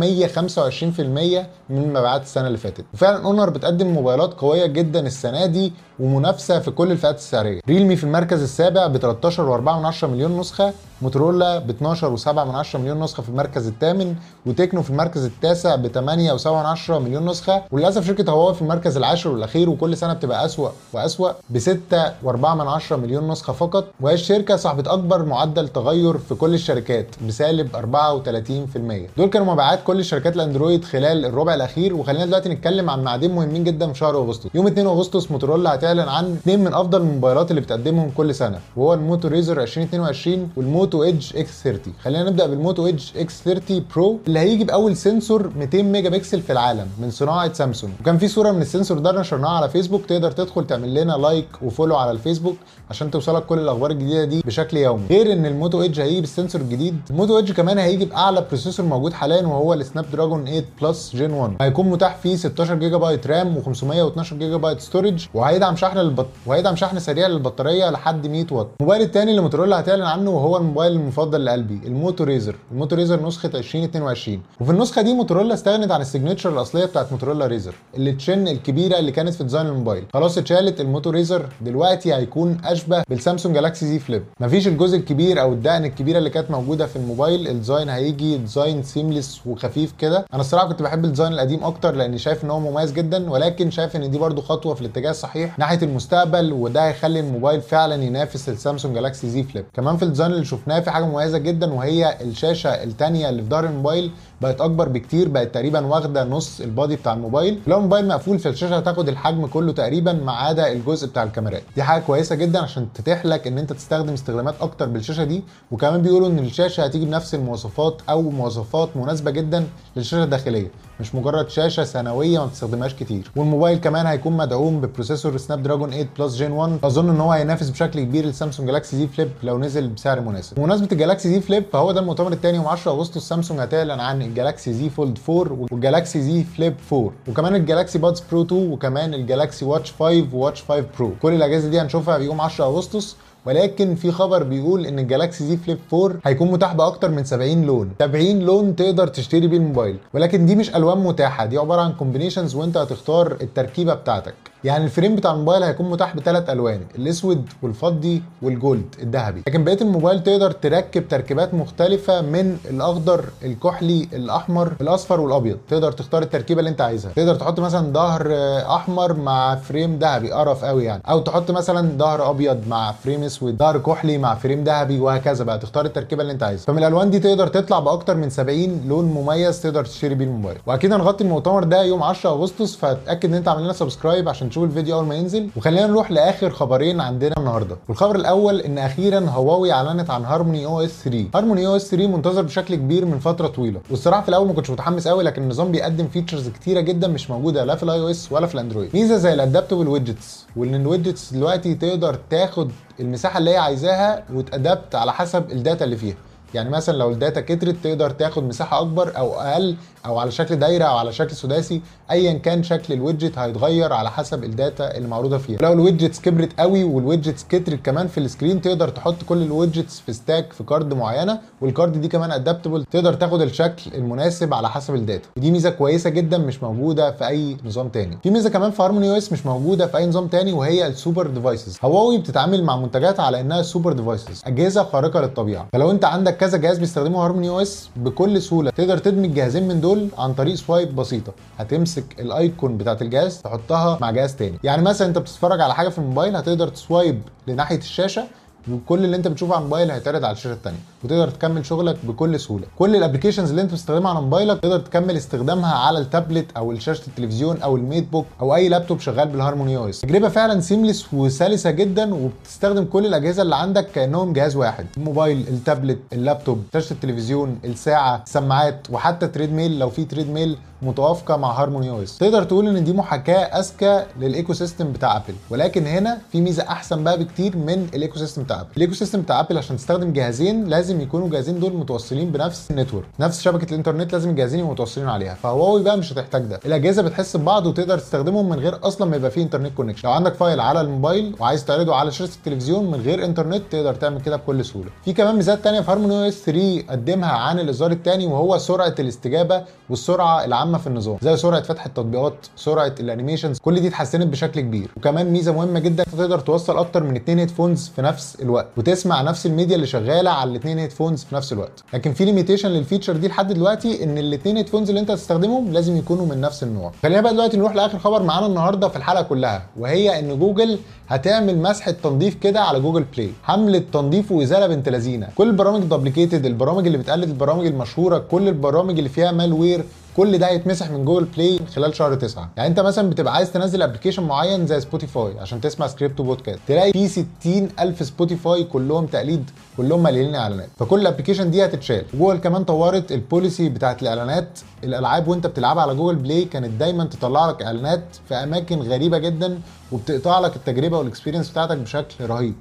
من 1.70 1.94
مبيعات 1.94 2.22
السنة 2.22 2.48
اللي 2.48 2.58
فاتت. 2.58 2.86
وفعلا 2.94 3.25
أونر 3.25 3.50
بتقدم 3.50 3.88
موبايلات 3.88 4.34
قوية 4.34 4.65
جدا 4.65 5.00
السنة 5.08 5.46
دي 5.46 5.74
ومنافسة 6.00 6.60
في 6.60 6.72
كل 6.72 6.91
الفئات 6.91 7.17
السعرية. 7.17 7.62
ريلمي 7.70 7.96
في 7.96 8.03
المركز 8.03 8.41
السابع 8.41 8.88
ب 8.88 8.98
13.4 8.98 10.05
مليون 10.05 10.39
نسخة. 10.39 10.74
موتورولا 11.02 11.60
ب 11.60 11.72
12.7 11.96 12.75
مليون 12.75 13.00
نسخة 13.04 13.24
في 13.24 13.30
المركز 13.30 13.68
الثامن 13.68 14.16
وتكنو 14.46 14.82
في 14.82 14.90
المركز 14.90 15.25
التاسع 15.25 15.75
ب 15.75 15.88
8.7 15.88 16.92
مليون 16.92 17.25
نسخة 17.25 17.64
وللأسف 17.72 18.08
شركة 18.08 18.32
هواوي 18.32 18.54
في 18.54 18.62
المركز 18.62 18.98
العاشر 18.98 19.30
والأخير 19.30 19.70
وكل 19.70 19.98
سنة 19.98 20.14
بتبقى 20.14 20.46
أسوأ 20.46 20.70
وأسوأ 20.94 21.32
ب 21.50 21.60
6.4 21.60 22.94
مليون 22.94 23.28
نسخة 23.32 23.54
فقط. 23.54 23.86
وهي 24.02 24.14
الشركة 24.14 24.56
صاحبة 24.56 24.94
أكبر 24.94 25.25
معدل 25.25 25.68
تغير 25.68 26.18
في 26.18 26.36
كل 26.36 26.54
الشركات 26.54 27.08
بسالب 27.28 27.75
34% 27.75 29.18
دول 29.18 29.30
كانوا 29.30 29.54
مبيعات 29.54 29.80
كل 29.84 30.00
الشركات 30.00 30.36
الأندرويد 30.36 30.84
خلال 30.86 31.25
الربع 31.25 31.54
الأخير 31.56 31.96
وخلينا 31.96 32.25
دلوقتي 32.25 32.50
نتكلم 32.50 32.90
عن 32.90 33.04
معادين 33.04 33.36
مهمين 33.36 33.64
جدا 33.64 33.92
في 33.94 34.00
شهر 34.00 34.16
أغسطس. 34.18 34.50
يوم 34.56 34.68
2 34.68 34.88
أغسطس 34.88 35.32
موتورولا 35.32 35.75
هتعلن 35.75 36.00
عن 36.10 36.34
اثنين 36.34 36.60
من 36.64 36.74
أفضل 36.74 37.02
الموبايلات 37.02 37.50
اللي 37.52 37.62
بتقدمهم 37.62 38.12
كل 38.18 38.36
سنة 38.36 38.60
وهو 38.75 38.94
ال 38.94 39.00
Moto 39.00 39.27
Razr 39.27 39.62
2022 39.62 40.50
وال 40.58 40.66
Moto 40.66 40.85
ال 40.86 40.89
Moto 40.89 41.03
Edge 41.03 41.38
X 41.38 41.63
30 41.63 41.94
خلينا 42.04 42.24
نبدأ 42.30 42.48
بال 42.48 42.60
Moto 42.60 42.86
Edge 42.86 43.03
X 43.17 43.41
30 43.44 43.86
Pro 43.96 44.20
اللي 44.27 44.39
هيجي 44.39 44.63
بأول 44.63 44.98
sensor 44.98 45.51
200 45.58 45.82
ميجا 45.82 46.10
بكسل 46.10 46.42
في 46.42 46.51
العالم 46.51 46.88
من 47.01 47.12
صناعة 47.12 47.54
سامسونج. 47.54 47.94
وكان 48.01 48.18
في 48.18 48.27
صورة 48.27 48.51
من 48.51 48.62
ال 48.62 48.67
sensor 48.67 49.00
ده 49.00 49.12
نشرناها 49.20 49.50
على 49.51 49.70
فيسبوك 49.70 50.06
تقدر 50.06 50.32
تدخل 50.32 50.68
تعمل 50.68 50.94
لنا 50.94 51.13
like 51.13 51.48
و 51.62 51.66
follow 51.66 51.96
على 51.96 52.12
الفيسبوك 52.12 52.56
عشان 52.89 53.12
توصلك 53.12 53.46
كل 53.46 53.60
الأخبار 53.60 53.92
الجديدة 53.92 54.24
دي 54.25 54.42
بشكل 54.46 54.77
يومي. 54.77 55.04
غير 55.10 55.34
إن 55.34 55.46
ال 55.46 55.53
Moto 55.53 55.82
Edge 55.82 56.01
هيجي 56.01 56.22
بال 56.22 56.32
sensor 56.32 56.62
الجديد 56.62 56.98
ال 57.10 57.15
Moto 57.15 57.38
Edge 57.38 57.51
كمان 57.51 57.77
هيجي 57.77 58.06
بأعلى 58.06 58.46
processor 58.48 58.86
موجود 58.86 59.13
حاليا 59.13 59.48
وهو 59.48 59.74
ال 59.74 60.05
Snapdragon 60.12 60.46
8 60.46 60.65
Plus 60.82 61.12
Gen 61.15 61.32
1 61.32 61.54
هيكون 61.62 61.89
متاح 61.89 62.15
فيه 62.18 62.36
16 62.36 62.75
جيجا 62.75 62.98
بايت 62.98 63.27
RAM 63.27 63.62
و512 63.62 64.34
جيجا 64.34 64.58
بايت 64.58 64.80
storage 64.82 65.25
وهيدعم 65.34 65.75
شحن 65.75 65.98
البط... 65.98 66.27
وهيدعم 66.46 66.75
شحن 66.75 67.00
سريع 67.00 67.27
للبطارية 67.27 67.89
لحد 67.89 68.27
100 68.27 68.46
واط. 68.51 68.68
الموبايل 68.82 69.01
الثاني 69.01 69.32
اللي 69.32 69.42
موتورولا 69.42 69.80
هتعلن 69.80 70.01
عنه 70.04 70.32
وهو 70.32 70.58
الموبايل 70.75 70.94
المفضل 71.01 71.46
لقلبي 71.46 71.79
ال 71.88 71.95
Moto 71.95 72.24
Razr 72.24 72.55
ال 72.72 72.76
Moto 72.76 72.96
ريزر 72.96 73.25
نسخه 73.27 73.50
2022 73.55 74.41
وفي 74.60 74.72
النسخة 74.72 75.01
دي 75.01 75.13
موتورولا 75.13 75.53
استغنت 75.53 75.91
عن 75.91 76.01
ال 76.01 76.07
signature 76.07 76.53
الأصلية 76.53 76.86
بتاعت 76.86 77.12
موتورولا 77.12 77.48
ريزر 77.48 77.75
ال 77.96 78.12
chin 78.12 78.48
الكبيرة 78.48 79.00
اللي 79.00 79.12
كانت 79.12 79.34
في 79.34 79.44
design 79.44 79.67
الموبايل. 79.67 80.03
خلاص 80.13 80.38
اتشالت 80.38 80.82
الموتو 80.82 81.10
ريزر 81.10 81.50
دلوقتي 81.62 82.13
هيكون 82.15 82.58
أشبه 82.65 83.03
بالسامسونج 83.10 83.55
جالاكسي 83.55 83.86
زي 83.86 84.00
فليب. 84.00 84.24
مفيش 84.39 84.67
الجزء 84.67 84.98
الكبير 84.98 85.41
أو 85.41 85.53
الدقن 85.53 85.86
الكبيرة 85.86 86.17
اللي 86.17 86.29
كانت 86.29 86.51
موجودة 86.51 86.86
في 86.86 86.96
الموبايل 86.96 87.48
ال 87.48 87.53
design 87.53 87.89
هيجي 87.89 88.38
design 88.38 88.84
seamless 88.84 89.39
وخفيف 89.46 89.94
كده. 90.00 90.25
أنا 90.34 90.41
الصراحة 90.41 90.67
كنت 90.67 90.82
بحب 90.82 91.05
ال 91.05 91.10
design 91.10 91.34
القديم 91.34 91.63
أكتر 91.63 91.96
لأني 91.96 92.17
شايف 92.17 92.44
إن 92.44 92.50
هو 92.51 92.60
مميز 92.60 92.91
جدا 92.91 93.29
ولكن 93.32 93.72
شايف 93.72 93.96
إن 93.96 94.12
دي 94.12 94.17
برده 94.17 94.41
خطوة 94.41 94.74
في 94.74 94.82
الاتجاه 94.82 95.12
الصحيح 95.12 95.60
ناحية 95.60 95.79
المستقبل 95.84 96.53
وده 96.53 96.88
هيخلي 96.88 97.20
الموبايل 97.20 97.62
فعلا 97.62 98.03
ينافس 98.03 98.50
السامسونج 98.50 98.96
جالاكسي 98.96 99.29
زي 99.29 99.44
فليب. 99.44 99.65
كمان 99.74 99.98
في 99.98 100.03
ال 100.03 100.08
design 100.08 100.32
اللي 100.32 100.46
شفناه 100.46 100.64
في 100.79 100.91
حاجة 100.91 101.05
مميزة 101.05 101.38
جدا 101.38 101.74
وهي 101.74 102.17
الشاشة 102.22 102.69
الثانية 102.69 103.29
اللي 103.29 103.43
في 103.43 103.50
ظهر 103.50 103.65
الموبايل 103.65 104.12
بقت 104.42 104.62
أكبر 104.62 104.89
بكتير 104.89 105.27
بقت 105.27 105.54
تقريبا 105.54 105.86
واخدة 105.86 106.24
نص 106.24 106.62
ال 106.62 106.68
body 106.68 106.96
بتاع 106.96 107.13
الموبايل. 107.13 107.60
لو 107.68 107.77
الموبايل 107.77 108.08
مقفول 108.08 108.39
فالشاشه 108.39 108.77
هتاخد 108.77 109.10
الحجم 109.10 109.46
كله 109.48 109.72
تقريبا 109.74 110.13
ما 110.13 110.32
عدا 110.32 110.72
الجزء 110.72 111.08
بتاع 111.08 111.24
الكاميرات. 111.24 111.63
دي 111.75 111.84
حاجة 111.84 112.01
كويسة 112.01 112.36
جدا 112.36 112.60
عشان 112.60 112.88
تتيح 112.94 113.25
لك 113.25 113.48
إن 113.48 113.58
أنت 113.58 113.74
تستخدم 113.74 114.13
استخدامات 114.13 114.56
أكتر 114.62 114.86
بالشاشة 114.86 115.24
دي. 115.24 115.44
وكمان 115.72 116.01
بيقولوا 116.01 116.27
إن 116.27 116.39
الشاشة 116.39 116.84
هتيجي 116.86 117.06
بنفس 117.06 117.36
المواصفات 117.36 118.01
أو 118.10 118.22
مواصفات 118.22 118.89
مناسبة 118.96 119.32
جدا 119.32 119.68
للشاشة 119.96 120.24
الداخلية 120.24 120.72
مش 121.00 121.15
مجرد 121.15 121.50
شاشة 121.50 121.84
ثانويه 121.84 122.39
ما 122.39 122.46
بتستخدمهاش 122.46 122.94
كتير. 122.94 123.32
والموبايل 123.36 123.77
كمان 123.77 124.06
هيكون 124.06 124.34
مدعوم 124.38 124.82
ب 124.82 124.87
processor 124.87 125.38
سناب 125.38 125.63
دراجون 125.63 125.89
8 125.89 126.10
بلس 126.20 126.36
جين 126.36 126.51
1 126.51 126.80
أظن 126.84 127.10
إن 127.10 127.20
هو 127.22 127.32
هينافس 127.32 127.70
بشكل 127.70 128.00
كبير 128.04 128.24
السامسونج 128.25 128.68
جالاكسي 128.68 128.98
زي 128.98 129.08
فليب 129.08 129.30
لو 129.44 129.58
نزل 129.60 129.88
بسعر 129.88 130.22
مناسب. 130.22 130.56
بمناسبة 130.56 130.88
الجالاكسي 130.92 131.30
زي 131.30 131.42
فليب 131.42 131.63
فهو 131.74 131.92
ده 131.92 132.00
المؤتمر 132.00 132.32
الثاني 132.32 132.58
يوم 132.58 132.68
10 132.68 132.92
أغسطس. 132.92 133.22
سامسونج 133.30 133.60
هتعلن 133.60 134.00
عن 134.00 134.22
الجالاكسي 134.25 134.74
زي 134.74 134.89
فولد 134.89 135.17
4 135.29 135.67
والجالاكسي 135.72 136.22
زي 136.22 136.44
فليب 136.44 136.75
4 136.94 137.12
وكمان 137.27 137.55
الجالاكسي 137.55 138.00
بادز 138.00 138.24
برو 138.32 138.41
2 138.41 138.72
وكمان 138.72 139.13
الجالاكسي 139.13 139.65
واتش 139.65 139.91
5 140.00 140.25
وواتش 140.34 140.63
5 140.63 140.86
برو. 141.00 141.12
كل 141.22 141.34
الأجهزة 141.34 141.70
دي 141.70 141.79
هنشوفها 141.82 142.17
يوم 142.17 142.41
10 142.41 142.65
أغسطس 142.65 143.15
ولكن 143.46 143.96
في 143.96 144.12
خبر 144.12 144.44
بيقول 144.44 144.86
إن 144.86 145.00
الجالاكسي 145.00 145.44
زي 145.48 145.58
فليب 145.58 145.77
4 145.94 146.17
هيكون 146.25 146.51
متاح 146.51 146.74
بأكتر 146.74 147.10
من 147.12 147.24
70 147.24 147.63
لون. 147.65 147.91
70 148.00 148.39
لون 148.39 148.75
تقدر 148.75 149.08
تشتري 149.08 149.48
بيه 149.48 149.58
الموبايل 149.58 149.98
ولكن 150.13 150.46
دي 150.46 150.55
مش 150.55 150.75
ألوان 150.75 150.98
متاحة 150.98 151.46
دي 151.46 151.58
عبارة 151.58 151.82
عن 151.82 151.94
combinations 151.94 152.55
وأنت 152.55 152.77
هتختار 152.77 153.38
التركيبة 153.41 153.94
بتاعتك. 153.94 154.34
يعني 154.65 154.84
ال 154.86 154.90
frame 154.90 155.15
بتاع 155.15 155.31
الموبايل 155.31 155.63
هيكون 155.63 155.89
متاح 155.89 156.15
بثلاث 156.15 156.50
ألوان 156.50 156.79
الأسود 156.98 157.50
والفضي 157.62 158.24
وال 158.41 158.60
gold 158.60 158.96
الذهبي. 159.01 159.43
لكن 159.48 159.63
بقية 159.63 159.77
الموبايل 159.81 160.24
تقدر 160.24 160.51
تركب 160.51 161.07
تركيبات 161.07 161.53
مختلفة 161.53 162.22
من 162.22 162.57
الأخضر 162.69 163.25
الكحلي 163.43 164.07
الأحمر 164.13 164.74
الأصفر 164.81 165.19
والأبيض. 165.22 165.57
تقدر 165.69 165.91
تختار 165.91 166.22
التركيبة 166.22 166.60
اللي 166.60 166.69
أنت 166.69 166.81
عايزها. 166.81 167.12
تقدر 167.15 167.36
تحط 167.36 167.60
مثلا 167.60 167.93
ظهر 167.93 168.27
أحمر 168.75 169.13
مع 169.13 169.55
frame 169.55 170.00
ذهبي 170.00 170.31
قرف 170.31 170.65
قوي 170.65 170.86
يعني. 170.86 171.01
أو 171.10 171.19
تحط 171.19 171.51
مثلا 171.51 171.98
ظهر 171.98 172.29
أبيض 172.29 172.67
مع 172.67 172.91
frame 172.91 173.24
أسود 173.24 173.57
ظهر 173.57 173.77
كحلي 173.77 174.17
مع 174.17 174.36
frame 174.36 174.63
ذهبي 174.63 175.00
وهكذا 175.00 175.43
بقى. 175.43 175.60
تختار 175.60 175.86
التركيبة 175.86 176.22
اللي 176.22 176.34
أنت 176.34 176.43
عايزها. 176.43 176.65
فمن 176.65 176.77
الألوان 176.77 177.10
دي 177.10 177.19
تقدر 177.19 177.48
تطلع 177.48 177.79
بأكتر 177.79 178.15
من 178.15 178.29
70 178.29 178.81
لون 178.88 179.05
مميز 179.05 179.62
تقدر 179.62 179.86
تشتري 179.86 180.15
بيه 180.15 180.25
الموبايل. 180.25 180.57
وأكيد 180.65 180.93
هنغطي 180.93 181.24
المؤتمر 181.24 181.63
ده 181.63 181.84
يوم 181.84 182.03
10 182.03 182.29
أغسطس 182.29 182.75
فأتأكد 182.75 183.29
إن 183.29 183.36
أنت 183.36 183.48
عامل 183.48 183.63
لنا 183.63 183.74
subscribe 183.74 184.29
عشان 184.29 184.50
تشوف 184.55 184.63
الفيديو 184.63 184.95
أول 184.95 185.05
ما 185.05 185.15
ينزل. 185.15 185.50
وخلينا 185.57 185.88
نروح 185.88 186.12
لآخر 186.12 186.50
خبرين 186.50 187.01
عندنا 187.01 187.33
النهارده. 187.38 187.77
والخبر 187.89 188.15
الأول 188.15 188.59
إن 188.59 188.77
أخيرا 188.77 189.19
هواوي 189.19 189.71
أعلنت 189.71 190.09
عن 190.09 190.25
هارموني 190.25 190.65
أو 190.65 190.81
اس 190.81 191.03
3 191.03 191.25
هارموني 191.35 191.67
أو 191.67 191.75
اس 191.75 191.91
3 191.91 192.07
منتظر 192.07 192.41
بشكل 192.41 192.75
كبير 192.75 193.05
من 193.05 193.19
فترة 193.19 193.47
طويلة. 193.47 193.81
والصراحة 193.89 194.21
في 194.21 194.29
الأول 194.29 194.47
ما 194.47 194.53
كنتش 194.53 194.69
متحمس 194.69 195.07
قوي 195.07 195.24
لكن 195.24 195.41
النظام 195.41 195.71
بيقدم 195.71 196.07
features 196.08 196.50
كتيرة 196.50 196.79
جدا 196.79 197.07
مش 197.07 197.29
موجودة 197.29 197.63
لا 197.63 197.75
في 197.75 197.83
ال 197.84 198.00
iOS 198.00 198.32
ولا 198.31 198.47
في 198.47 198.55
الاندرويد 198.55 198.89
ميزة 198.93 199.17
زي 199.17 199.33
ال 199.34 199.39
adaptable 199.39 199.88
widgets 199.88 200.46
وإن 200.55 200.75
ال 200.75 200.83
widgets 200.83 201.34
دلوقتي 201.33 201.75
تقدر 201.75 202.19
تاخد 202.29 202.71
المساحة 203.00 203.38
اللي 203.38 203.51
هي 203.51 203.57
عايزاها 203.57 204.24
و 204.34 204.44
adapt 204.44 204.96
على 204.95 205.13
حسب 205.13 205.51
ال 205.51 205.58
data 205.58 205.86
اللي 205.85 205.97
فيها. 205.97 206.15
يعني 206.53 206.69
مثلا 206.69 206.97
لو 206.97 207.12
ال 207.12 207.17
data 207.17 207.41
كترت 207.41 207.75
تقدر 207.83 208.09
تاخد 208.09 208.43
مساحة 208.43 208.79
أكبر 208.81 209.17
أو 209.17 209.33
أقل 209.39 209.75
أو 210.05 210.17
على 210.19 210.31
شكل 210.31 210.55
دايرة 210.55 210.85
أو 210.85 210.97
على 210.97 211.13
شكل 211.13 211.35
سداسي 211.35 211.81
ايا 212.12 212.33
كان 212.33 212.63
شكل 212.63 212.93
ال 212.94 213.00
widget 213.00 213.38
هيتغير 213.38 213.93
على 213.93 214.12
حسب 214.12 214.43
ال 214.44 214.54
data 214.54 214.98
اللي 214.97 215.07
معروضة 215.07 215.38
فيها. 215.38 215.57
لو 215.62 215.74
ال 215.74 215.79
widgets 215.79 216.22
كبرت 216.21 216.59
قوي 216.59 216.83
وال 216.84 216.97
widgets 216.97 217.44
كترت 217.43 217.85
كمان 217.85 218.07
في 218.07 218.17
ال 218.17 218.24
screen 218.24 218.62
تقدر 218.62 218.89
تحط 218.89 219.15
كل 219.29 219.41
ال 219.41 219.49
widgets 219.49 220.00
في 220.00 220.13
stack 220.13 220.53
في 220.53 220.63
card 220.63 220.94
معينة 220.93 221.39
وال 221.62 221.75
card 221.75 222.01
دي 222.01 222.07
كمان 222.07 222.31
adaptable 222.32 222.84
تقدر 222.91 223.13
تاخد 223.13 223.41
الشكل 223.41 223.91
المناسب 223.95 224.53
على 224.53 224.69
حسب 224.69 224.95
ال 224.96 225.01
data. 225.01 225.29
ودي 225.38 225.51
ميزة 225.51 225.69
كويسة 225.69 226.09
جدا 226.09 226.38
مش 226.38 226.63
موجودة 226.63 227.12
في 227.12 227.27
أي 227.27 227.57
نظام 227.65 227.89
تاني. 227.89 228.17
في 228.24 228.29
ميزة 228.29 228.50
كمان 228.50 228.71
في 228.71 228.83
هارموني 228.83 229.09
أو 229.12 229.17
اس 229.17 229.31
مش 229.33 229.45
موجودة 229.45 229.88
في 229.88 229.97
أي 229.97 230.07
نظام 230.07 230.27
تاني 230.27 230.53
وهي 230.53 230.88
ال 230.88 230.94
super 230.94 231.27
devices 231.27 231.77
هواوي 231.83 232.17
بتتعامل 232.17 232.63
مع 232.63 232.77
منتجاتها 232.77 233.25
على 233.25 233.41
إنها 233.41 233.62
super 233.62 233.94
devices 233.94 234.41
أجهزة 234.45 234.83
خارقة 234.83 235.21
للطبيعة. 235.21 235.67
فلو 235.74 235.91
أنت 235.91 236.05
عندك 236.05 236.38
كذا 236.38 236.57
جهاز 236.57 236.77
بيستخدموا 236.77 237.25
هارموني 237.25 237.50
أو 237.50 237.62
اس 237.62 237.89
بكل 237.95 238.41
سهولة 238.41 238.71
تقدر 238.71 238.97
تدمج 238.97 239.33
جهازين 239.33 239.67
من 239.67 239.81
دول 239.81 239.95
عن 240.18 240.34
طريق 240.34 240.56
swipe 240.55 240.96
بسيطة. 240.96 241.34
هتمسك 241.58 242.20
ال 242.20 242.31
icon 242.31 242.77
بتاعت 242.78 243.02
الجهاز 243.02 243.42
تحطها 243.42 243.98
مع 244.02 244.12
جهاز 244.12 244.36
تاني. 244.36 244.60
يعني 244.64 244.82
مثلا 244.82 245.08
انت 245.08 245.18
بتتفرج 245.18 245.62
على 245.62 245.75
حاجة 245.75 245.90
في 245.90 245.98
الموبايل 245.98 246.36
هتقدر 246.36 246.68
ت 246.67 246.76
swipe 246.76 247.22
لناحية 247.48 247.78
الشاشة 247.78 248.24
وكل 248.72 249.05
اللي 249.05 249.17
انت 249.17 249.27
بتشوفه 249.27 249.53
على 249.53 249.60
الموبايل 249.63 249.91
هيتعرض 249.91 250.24
على 250.25 250.31
الشاشة 250.31 250.53
الثانية 250.53 250.77
وتقدر 251.03 251.29
تكمل 251.29 251.65
شغلك 251.65 251.98
بكل 252.03 252.39
سهولة. 252.39 252.65
كل 252.79 252.95
ال 252.96 253.00
applications 253.00 253.50
اللي 253.50 253.62
انت 253.62 253.72
بتستخدمها 253.72 254.10
على 254.12 254.22
موبايلك 254.22 254.60
تقدر 254.60 254.79
تكمل 254.79 255.17
استخدامها 255.17 255.74
على 255.75 256.00
التابلت 256.00 256.45
أو 256.57 256.79
شاشه 256.79 257.07
التلفزيون 257.07 257.62
أو 257.62 257.75
الميت 257.75 258.07
بوك 258.12 258.25
أو 258.41 258.55
أي 258.55 258.69
لابتوب 258.69 259.00
شغال 259.00 259.27
بالهارموني 259.27 259.77
أو 259.77 259.89
اس 259.89 260.01
تجربة 260.01 260.29
فعلا 260.29 260.60
seamless 260.62 261.13
وسلسة 261.13 261.72
جدا 261.72 262.13
وبتستخدم 262.15 262.86
كل 262.86 263.05
الأجهزة 263.05 263.41
اللي 263.41 263.55
عندك 263.55 263.88
كأنهم 263.91 264.34
جهاز 264.34 264.55
واحد. 264.55 264.86
الموبايل 264.98 265.45
التابلت 265.48 266.00
اللابتوب 266.13 266.63
شاشة 266.74 266.93
التلفزيون 266.93 267.60
الساعة 267.65 268.24
السماعات 268.27 268.88
وحتى 268.89 269.27
treadmill 269.27 269.79
لو 269.79 269.89
في 269.89 270.05
treadmill 270.05 270.58
متوافقة 270.81 271.38
مع 271.38 271.62
هارموني 271.62 271.93
أو 271.93 272.03
اس 272.03 272.17
تقدر 272.17 272.43
تقول 272.43 272.67
إن 272.77 272.84
دي 272.84 272.93
محاكاة 272.93 273.60
أذكى 273.60 274.03
لل 274.20 274.53
ecosystem 274.53 274.91
بتاع 274.91 275.17
ابل 275.17 275.34
ولكن 275.50 275.86
هنا 275.88 276.17
في 276.31 276.41
ميزة 276.41 276.63
أحسن 276.63 277.03
بقى 277.03 277.19
بكتير 277.19 277.57
من 277.57 277.88
ال 277.94 278.17
ecosystem 278.20 278.44
بتاع 278.43 278.54
ابل 278.62 278.69
ال 278.77 278.94
ecosystem 278.94 279.22
بتاع 279.21 279.39
ابل 279.39 279.57
عشان 279.57 279.77
تستخدم 279.77 280.13
جهازين 280.13 280.63
لازم 280.67 281.01
يكونوا 281.01 281.27
الجهازين 281.27 281.59
دول 281.59 281.74
متوصلين 281.74 282.31
بنفس 282.31 282.71
ال 282.72 282.75
network. 282.75 283.05
نفس 283.19 283.41
شبكة 283.41 283.69
الإنترنت 283.69 284.13
لازم 284.13 284.29
الجهازين 284.29 284.59
يبقوا 284.59 284.74
متوصلين 284.74 285.09
عليها. 285.09 285.33
فهواوي 285.33 285.83
بقى 285.83 285.97
مش 285.97 286.13
هتحتاج 286.13 286.41
ده. 286.41 286.59
الأجهزة 286.65 287.01
بتحس 287.01 287.38
ببعض 287.38 287.65
وتقدر 287.65 287.97
تستخدمهم 288.00 288.50
من 288.50 288.59
غير 288.59 288.88
أصلا 288.88 289.09
ما 289.09 289.15
يبقى 289.15 289.31
فيه 289.31 289.43
إنترنت 289.43 289.74
connection 289.77 290.08
لو 290.07 290.13
عندك 290.13 290.33
file 290.34 290.60
على 290.59 290.81
الموبايل 290.81 291.35
وعايز 291.39 291.65
تعرضه 291.65 291.95
على 291.95 292.12
شاشة 292.12 292.35
التلفزيون 292.35 292.91
من 292.91 293.01
غير 293.01 293.25
إنترنت 293.25 293.62
تقدر 293.71 293.95
تعمل 293.95 294.21
كده 294.21 294.35
بكل 294.35 294.65
سهولة. 294.65 294.89
في 295.05 295.13
كمان 295.13 295.35
ميزات 295.35 295.59
ثانية 295.59 295.81
في 295.81 295.91
هارموني 295.91 296.15
أو 296.24 296.27
اس 296.27 296.43
3 296.45 296.81
قدمها 296.89 297.31
عن 297.31 297.59
الاصدار 297.59 297.91
الثاني 297.91 298.27
وهو 298.27 298.57
سرعة 298.57 298.95
الاستجابة 299.00 299.63
والسرعة 299.89 300.45
العامة 300.45 300.77
في 300.77 300.88
النظام. 300.88 301.17
زي 301.21 301.38
سرعة 301.38 301.62
فتح 301.62 301.85
التطبيقات 301.85 302.35
سرعة 302.55 302.95
ال 303.00 303.05
animations 303.05 303.60
كل 303.59 303.79
دي 303.79 303.88
اتحسنت 303.88 304.27
بشكل 304.27 304.62
كبير. 304.62 304.91
وكمان 304.97 305.31
ميزة 305.31 305.51
مهمة 305.53 305.79
جدا 305.79 306.03
تقدر 306.03 306.39
توصل 306.39 306.77
أكتر 306.77 307.03
من 307.03 307.15
اتنين 307.15 307.39
headphones 307.39 307.91
في 307.95 308.01
نفس 308.01 308.38
الوقت 308.46 308.68
وتسمع 308.78 309.22
نفس 309.22 309.46
الميديا 309.46 309.75
اللي 309.75 309.88
شغالة 309.88 310.30
على 310.32 310.50
الاثنين 310.50 310.80
headphones 310.79 311.24
في 311.24 311.36
نفس 311.36 311.54
الوقت. 311.54 311.84
لكن 311.94 312.14
في 312.14 312.25
limitation 312.25 312.70
لل 312.70 312.79
feature 312.79 313.13
دي 313.18 313.28
لحد 313.28 313.54
دلوقتي 313.54 314.04
إن 314.04 314.18
الاثنين 314.18 314.58
headphones 314.58 314.89
اللي 314.90 315.02
أنت 315.02 315.12
هتستخدمهم 315.12 315.74
لازم 315.74 315.98
يكونوا 315.98 316.25
من 316.25 316.42
نفس 316.42 316.64
النوع. 316.64 316.92
خلينا 317.04 317.22
بقى 317.22 317.34
دلوقتي 317.34 317.58
نروح 317.58 317.75
لآخر 317.75 318.00
خبر 318.00 318.24
معانا 318.24 318.46
النهارده 318.46 318.88
في 318.88 318.96
الحلقة 318.96 319.24
كلها 319.24 319.66
وهي 319.80 320.20
إن 320.20 320.40
جوجل 320.40 320.80
هتعمل 321.08 321.58
مسحه 321.58 321.92
تنظيف 321.92 322.36
كده 322.36 322.62
على 322.62 322.80
جوجل 322.80 323.04
بلاي 323.04 323.30
حمله 323.44 323.84
تنظيف 323.94 324.32
وإزالة 324.32 324.68
بنت 324.68 324.90
لذينة. 324.90 325.28
كل 325.36 325.48
البرامج 325.48 325.82
ال 325.82 325.87
duplicated 325.87 326.46
البرامج 326.46 326.86
اللي 326.86 326.98
بتقلد 326.98 327.30
البرامج 327.30 327.66
المشهورة 327.66 328.18
كل 328.18 328.48
البرامج 328.48 328.98
اللي 328.98 329.10
فيها 329.10 329.32
malware 329.32 329.84
كل 330.17 330.38
ده 330.38 330.48
هيتمسح 330.48 330.89
من 330.91 331.05
جوجل 331.05 331.25
بلاي 331.25 331.60
خلال 331.75 331.95
شهر 331.95 332.15
9 332.15 332.50
يعني 332.57 332.69
انت 332.69 332.79
مثلا 332.79 333.10
بتبقى 333.10 333.34
عايز 333.34 333.51
تنزل 333.51 333.81
application 333.82 334.24
معين 334.24 334.67
زي 334.67 334.79
سبوتيفاي 334.79 335.39
عشان 335.39 335.62
تسمع 335.62 335.88
سكريبت 335.88 336.19
وبودكاست 336.19 336.60
تلاقي 336.67 336.91
في 336.91 337.07
60 337.07 337.69
ألف 337.79 338.05
سبوتيفاي 338.05 338.63
كلهم 338.63 339.05
تقليد 339.05 339.50
كلهم 339.77 340.03
مليانين 340.03 340.36
إعلانات. 340.36 340.69
فكل 340.77 341.01
ال 341.01 341.06
application 341.06 341.51
دي 341.51 341.65
هتتشال. 341.65 342.05
جوجل 342.13 342.38
كمان 342.39 342.63
طورت 342.63 343.12
ال 343.12 343.20
policy 343.20 343.70
بتاعت 343.69 344.01
الإعلانات 344.01 344.60
الألعاب 344.84 345.27
وانت 345.27 345.48
بتلعبها 345.48 345.84
على 345.84 345.95
جوجل 345.95 346.15
بلاي 346.15 346.45
كانت 346.45 346.69
دايما 346.79 347.03
تطلع 347.03 347.50
لك 347.50 347.62
إعلانات 347.62 348.03
في 348.27 348.36
أماكن 348.36 348.79
غريبة 348.79 349.17
جدا 349.17 349.60
وبتقطع 349.91 350.39
لك 350.39 350.55
التجربة 350.55 350.98
وال 350.98 351.06
experience 351.06 351.50
بتاعتك 351.50 351.77
بشكل 351.77 352.25
رهيب. 352.25 352.55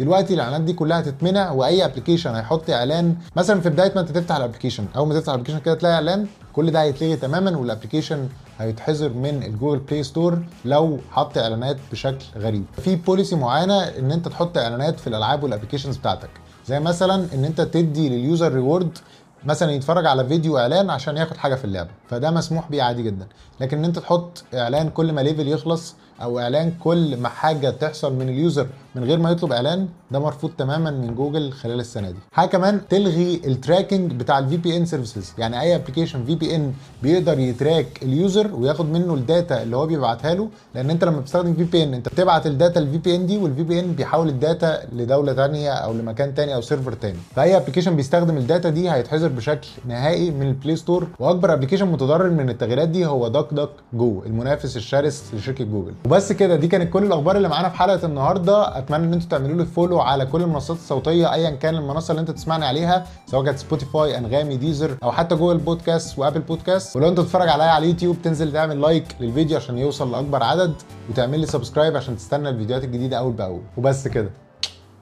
دلوقتي 0.00 0.34
الإعلانات 0.34 0.60
دي 0.60 0.72
كلها 0.72 1.00
هتتمنع 1.00 1.50
وأي 1.52 1.84
application 1.84 2.34
هيحط 2.34 2.70
إعلان. 2.70 3.16
مثلا 3.36 3.60
في 3.60 3.68
بداية 3.70 3.92
ما 3.94 4.00
أنت 4.00 4.08
تفتح 4.10 4.36
ال 4.36 4.40
application 4.40 4.84
أول 4.96 5.08
ما 5.08 5.14
تفتح 5.14 5.28
ال 5.32 5.34
application 5.34 5.58
كده 5.58 5.74
تلاقي 5.74 5.94
إعلان. 5.94 6.26
كل 6.52 6.70
ده 6.70 6.82
هيتلغي 6.82 7.16
تماما 7.16 7.56
وال 7.56 7.67
application 7.67 8.28
هيتحظر 8.58 9.08
من 9.08 9.42
الجوجل 9.42 9.78
بلاي 9.78 10.02
ستور 10.02 10.38
لو 10.64 10.98
حط 11.10 11.38
إعلانات 11.38 11.76
بشكل 11.92 12.24
غريب. 12.36 12.64
في 12.82 12.96
policy 12.96 13.36
معينة 13.36 13.82
إن 13.82 14.12
أنت 14.12 14.28
تحط 14.28 14.58
إعلانات 14.58 15.00
في 15.00 15.06
الألعاب 15.06 15.42
وال 15.42 15.50
applications 15.50 15.96
بتاعتك. 15.96 16.30
زي 16.66 16.80
مثلا 16.80 17.26
إن 17.34 17.44
أنت 17.44 17.60
تدي 17.60 18.08
لل 18.08 18.23
user 18.23 18.52
reward 18.52 18.98
مثلا 19.44 19.72
يتفرج 19.72 20.06
على 20.06 20.24
فيديو 20.28 20.58
إعلان 20.58 20.90
عشان 20.90 21.16
ياخد 21.16 21.36
حاجة 21.36 21.54
في 21.54 21.64
اللعبة. 21.64 21.90
فده 22.08 22.30
مسموح 22.30 22.70
بيه 22.70 22.82
عادي 22.82 23.02
جدا. 23.02 23.26
لكن 23.60 23.78
إن 23.78 23.84
أنت 23.84 23.98
تحط 23.98 24.44
إعلان 24.54 24.90
كل 24.90 25.12
ما 25.12 25.20
level 25.20 25.48
يخلص 25.48 25.94
أو 26.22 26.38
إعلان 26.38 26.72
كل 26.80 27.16
ما 27.16 27.28
حاجة 27.28 27.70
تحصل 27.70 28.14
من 28.14 28.28
ال 28.28 28.36
user 28.36 28.66
من 28.94 29.04
غير 29.04 29.18
ما 29.18 29.30
يطلب 29.30 29.52
إعلان 29.52 29.88
ده 30.10 30.18
مرفوض 30.18 30.50
تماما 30.58 30.90
من 30.90 31.14
جوجل 31.14 31.52
خلال 31.52 31.80
السنة 31.80 32.10
دي. 32.10 32.16
حاجة 32.32 32.48
كمان 32.48 32.80
تلغي 32.88 33.40
ال 33.46 33.53
tracking 33.53 34.12
بتاع 34.12 34.38
ال 34.38 34.56
VPN 34.56 34.86
services 34.86 35.32
يعني 35.38 35.60
أي 35.60 35.74
application 35.76 36.24
VPN 36.24 36.72
بيقدر 37.02 37.38
ي 37.38 37.46
track 37.46 37.86
ال 38.02 38.12
user 38.12 38.54
وياخد 38.54 38.86
منه 38.92 39.14
ال 39.14 39.24
data 39.24 39.62
اللي 39.62 39.76
هو 39.76 39.86
بيبعتها 39.86 40.34
له 40.34 40.48
لأن 40.74 40.90
أنت 40.90 41.04
لما 41.04 41.20
بتستخدم 41.20 41.54
VPN 41.54 41.94
أنت 41.94 42.08
بتبعت 42.08 42.46
ال 42.46 42.78
data 42.78 42.98
لل 42.98 43.16
VPN 43.16 43.26
دي 43.26 43.38
وال 43.38 43.62
VPN 43.62 43.92
بيحول 43.92 44.28
ال 44.28 44.38
data 44.38 44.78
لدولة 44.92 45.34
ثانية 45.34 45.70
أو 45.70 45.92
لمكان 45.92 46.32
ثاني 46.34 46.54
أو 46.54 46.60
server 46.60 46.94
ثاني 46.94 47.18
فأي 47.36 47.56
application 47.56 47.96
بيستخدم 47.96 48.36
ال 48.36 48.42
data 48.42 48.68
دي 48.68 48.90
هيتحظر 48.90 49.28
بشكل 49.28 49.68
نهائي 49.88 50.30
من 50.30 50.46
ال 50.48 50.54
Play 50.54 50.76
Store 50.76 51.08
وأكبر 51.18 51.52
application 51.52 51.86
متضرر 51.88 52.30
من 52.30 52.50
التغييرات 52.50 52.88
دي 52.88 53.06
هو 53.06 53.28
DuckDuckGo 53.28 54.22
المنافس 54.26 54.76
الشرس 54.76 55.24
لشركة 55.34 55.64
جوجل. 55.64 55.92
وبس 56.10 56.32
كده 56.32 56.56
دي 56.56 56.68
كانت 56.68 56.92
كل 56.92 57.02
الأخبار 57.04 57.36
اللي 57.36 57.48
معانا 57.48 57.68
في 57.68 57.76
حلقة 57.76 58.06
النهارده. 58.06 58.78
أتمنى 58.78 59.04
إن 59.04 59.12
أنتم 59.12 59.28
تعملوا 59.28 59.56
لي 59.56 59.64
follow 59.64 60.00
على 60.00 60.26
كل 60.26 60.42
المنصات 60.42 60.76
الصوتية 60.76 61.32
ايا 61.32 61.50
كان 61.50 61.74
المنصة 61.74 62.10
اللي 62.12 62.20
أنت 62.20 62.30
تسمعني 62.30 62.64
عليها 62.64 63.06
سواء 63.26 63.44
كانت 63.44 63.58
سبوتيفاي 63.58 64.18
أنغامي 64.18 64.56
ديزر 64.56 64.96
أو 65.02 65.12
حتى 65.12 65.34
Google 65.34 65.58
Podcasts 65.58 66.18
و 66.18 66.22
Apple 66.22 66.40
Podcasts 66.40 66.96
ولو 66.96 67.08
أنت 67.08 67.20
بتتفرج 67.20 67.48
عليا 67.48 67.64
على 67.64 67.84
اليوتيوب 67.84 68.16
تنزل 68.22 68.52
تعمل 68.52 68.80
like 68.80 69.04
للفيديو 69.20 69.56
عشان 69.56 69.78
يوصل 69.78 70.12
لأكبر 70.12 70.42
عدد 70.42 70.74
وتعمل 71.10 71.40
لي 71.40 71.46
subscribe 71.46 71.96
عشان 71.96 72.16
تستنى 72.16 72.48
الفيديوهات 72.48 72.84
الجديدة 72.84 73.18
أول 73.18 73.32
بأول. 73.32 73.62
وبس 73.76 74.08
كده. 74.08 74.30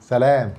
سلام. 0.01 0.53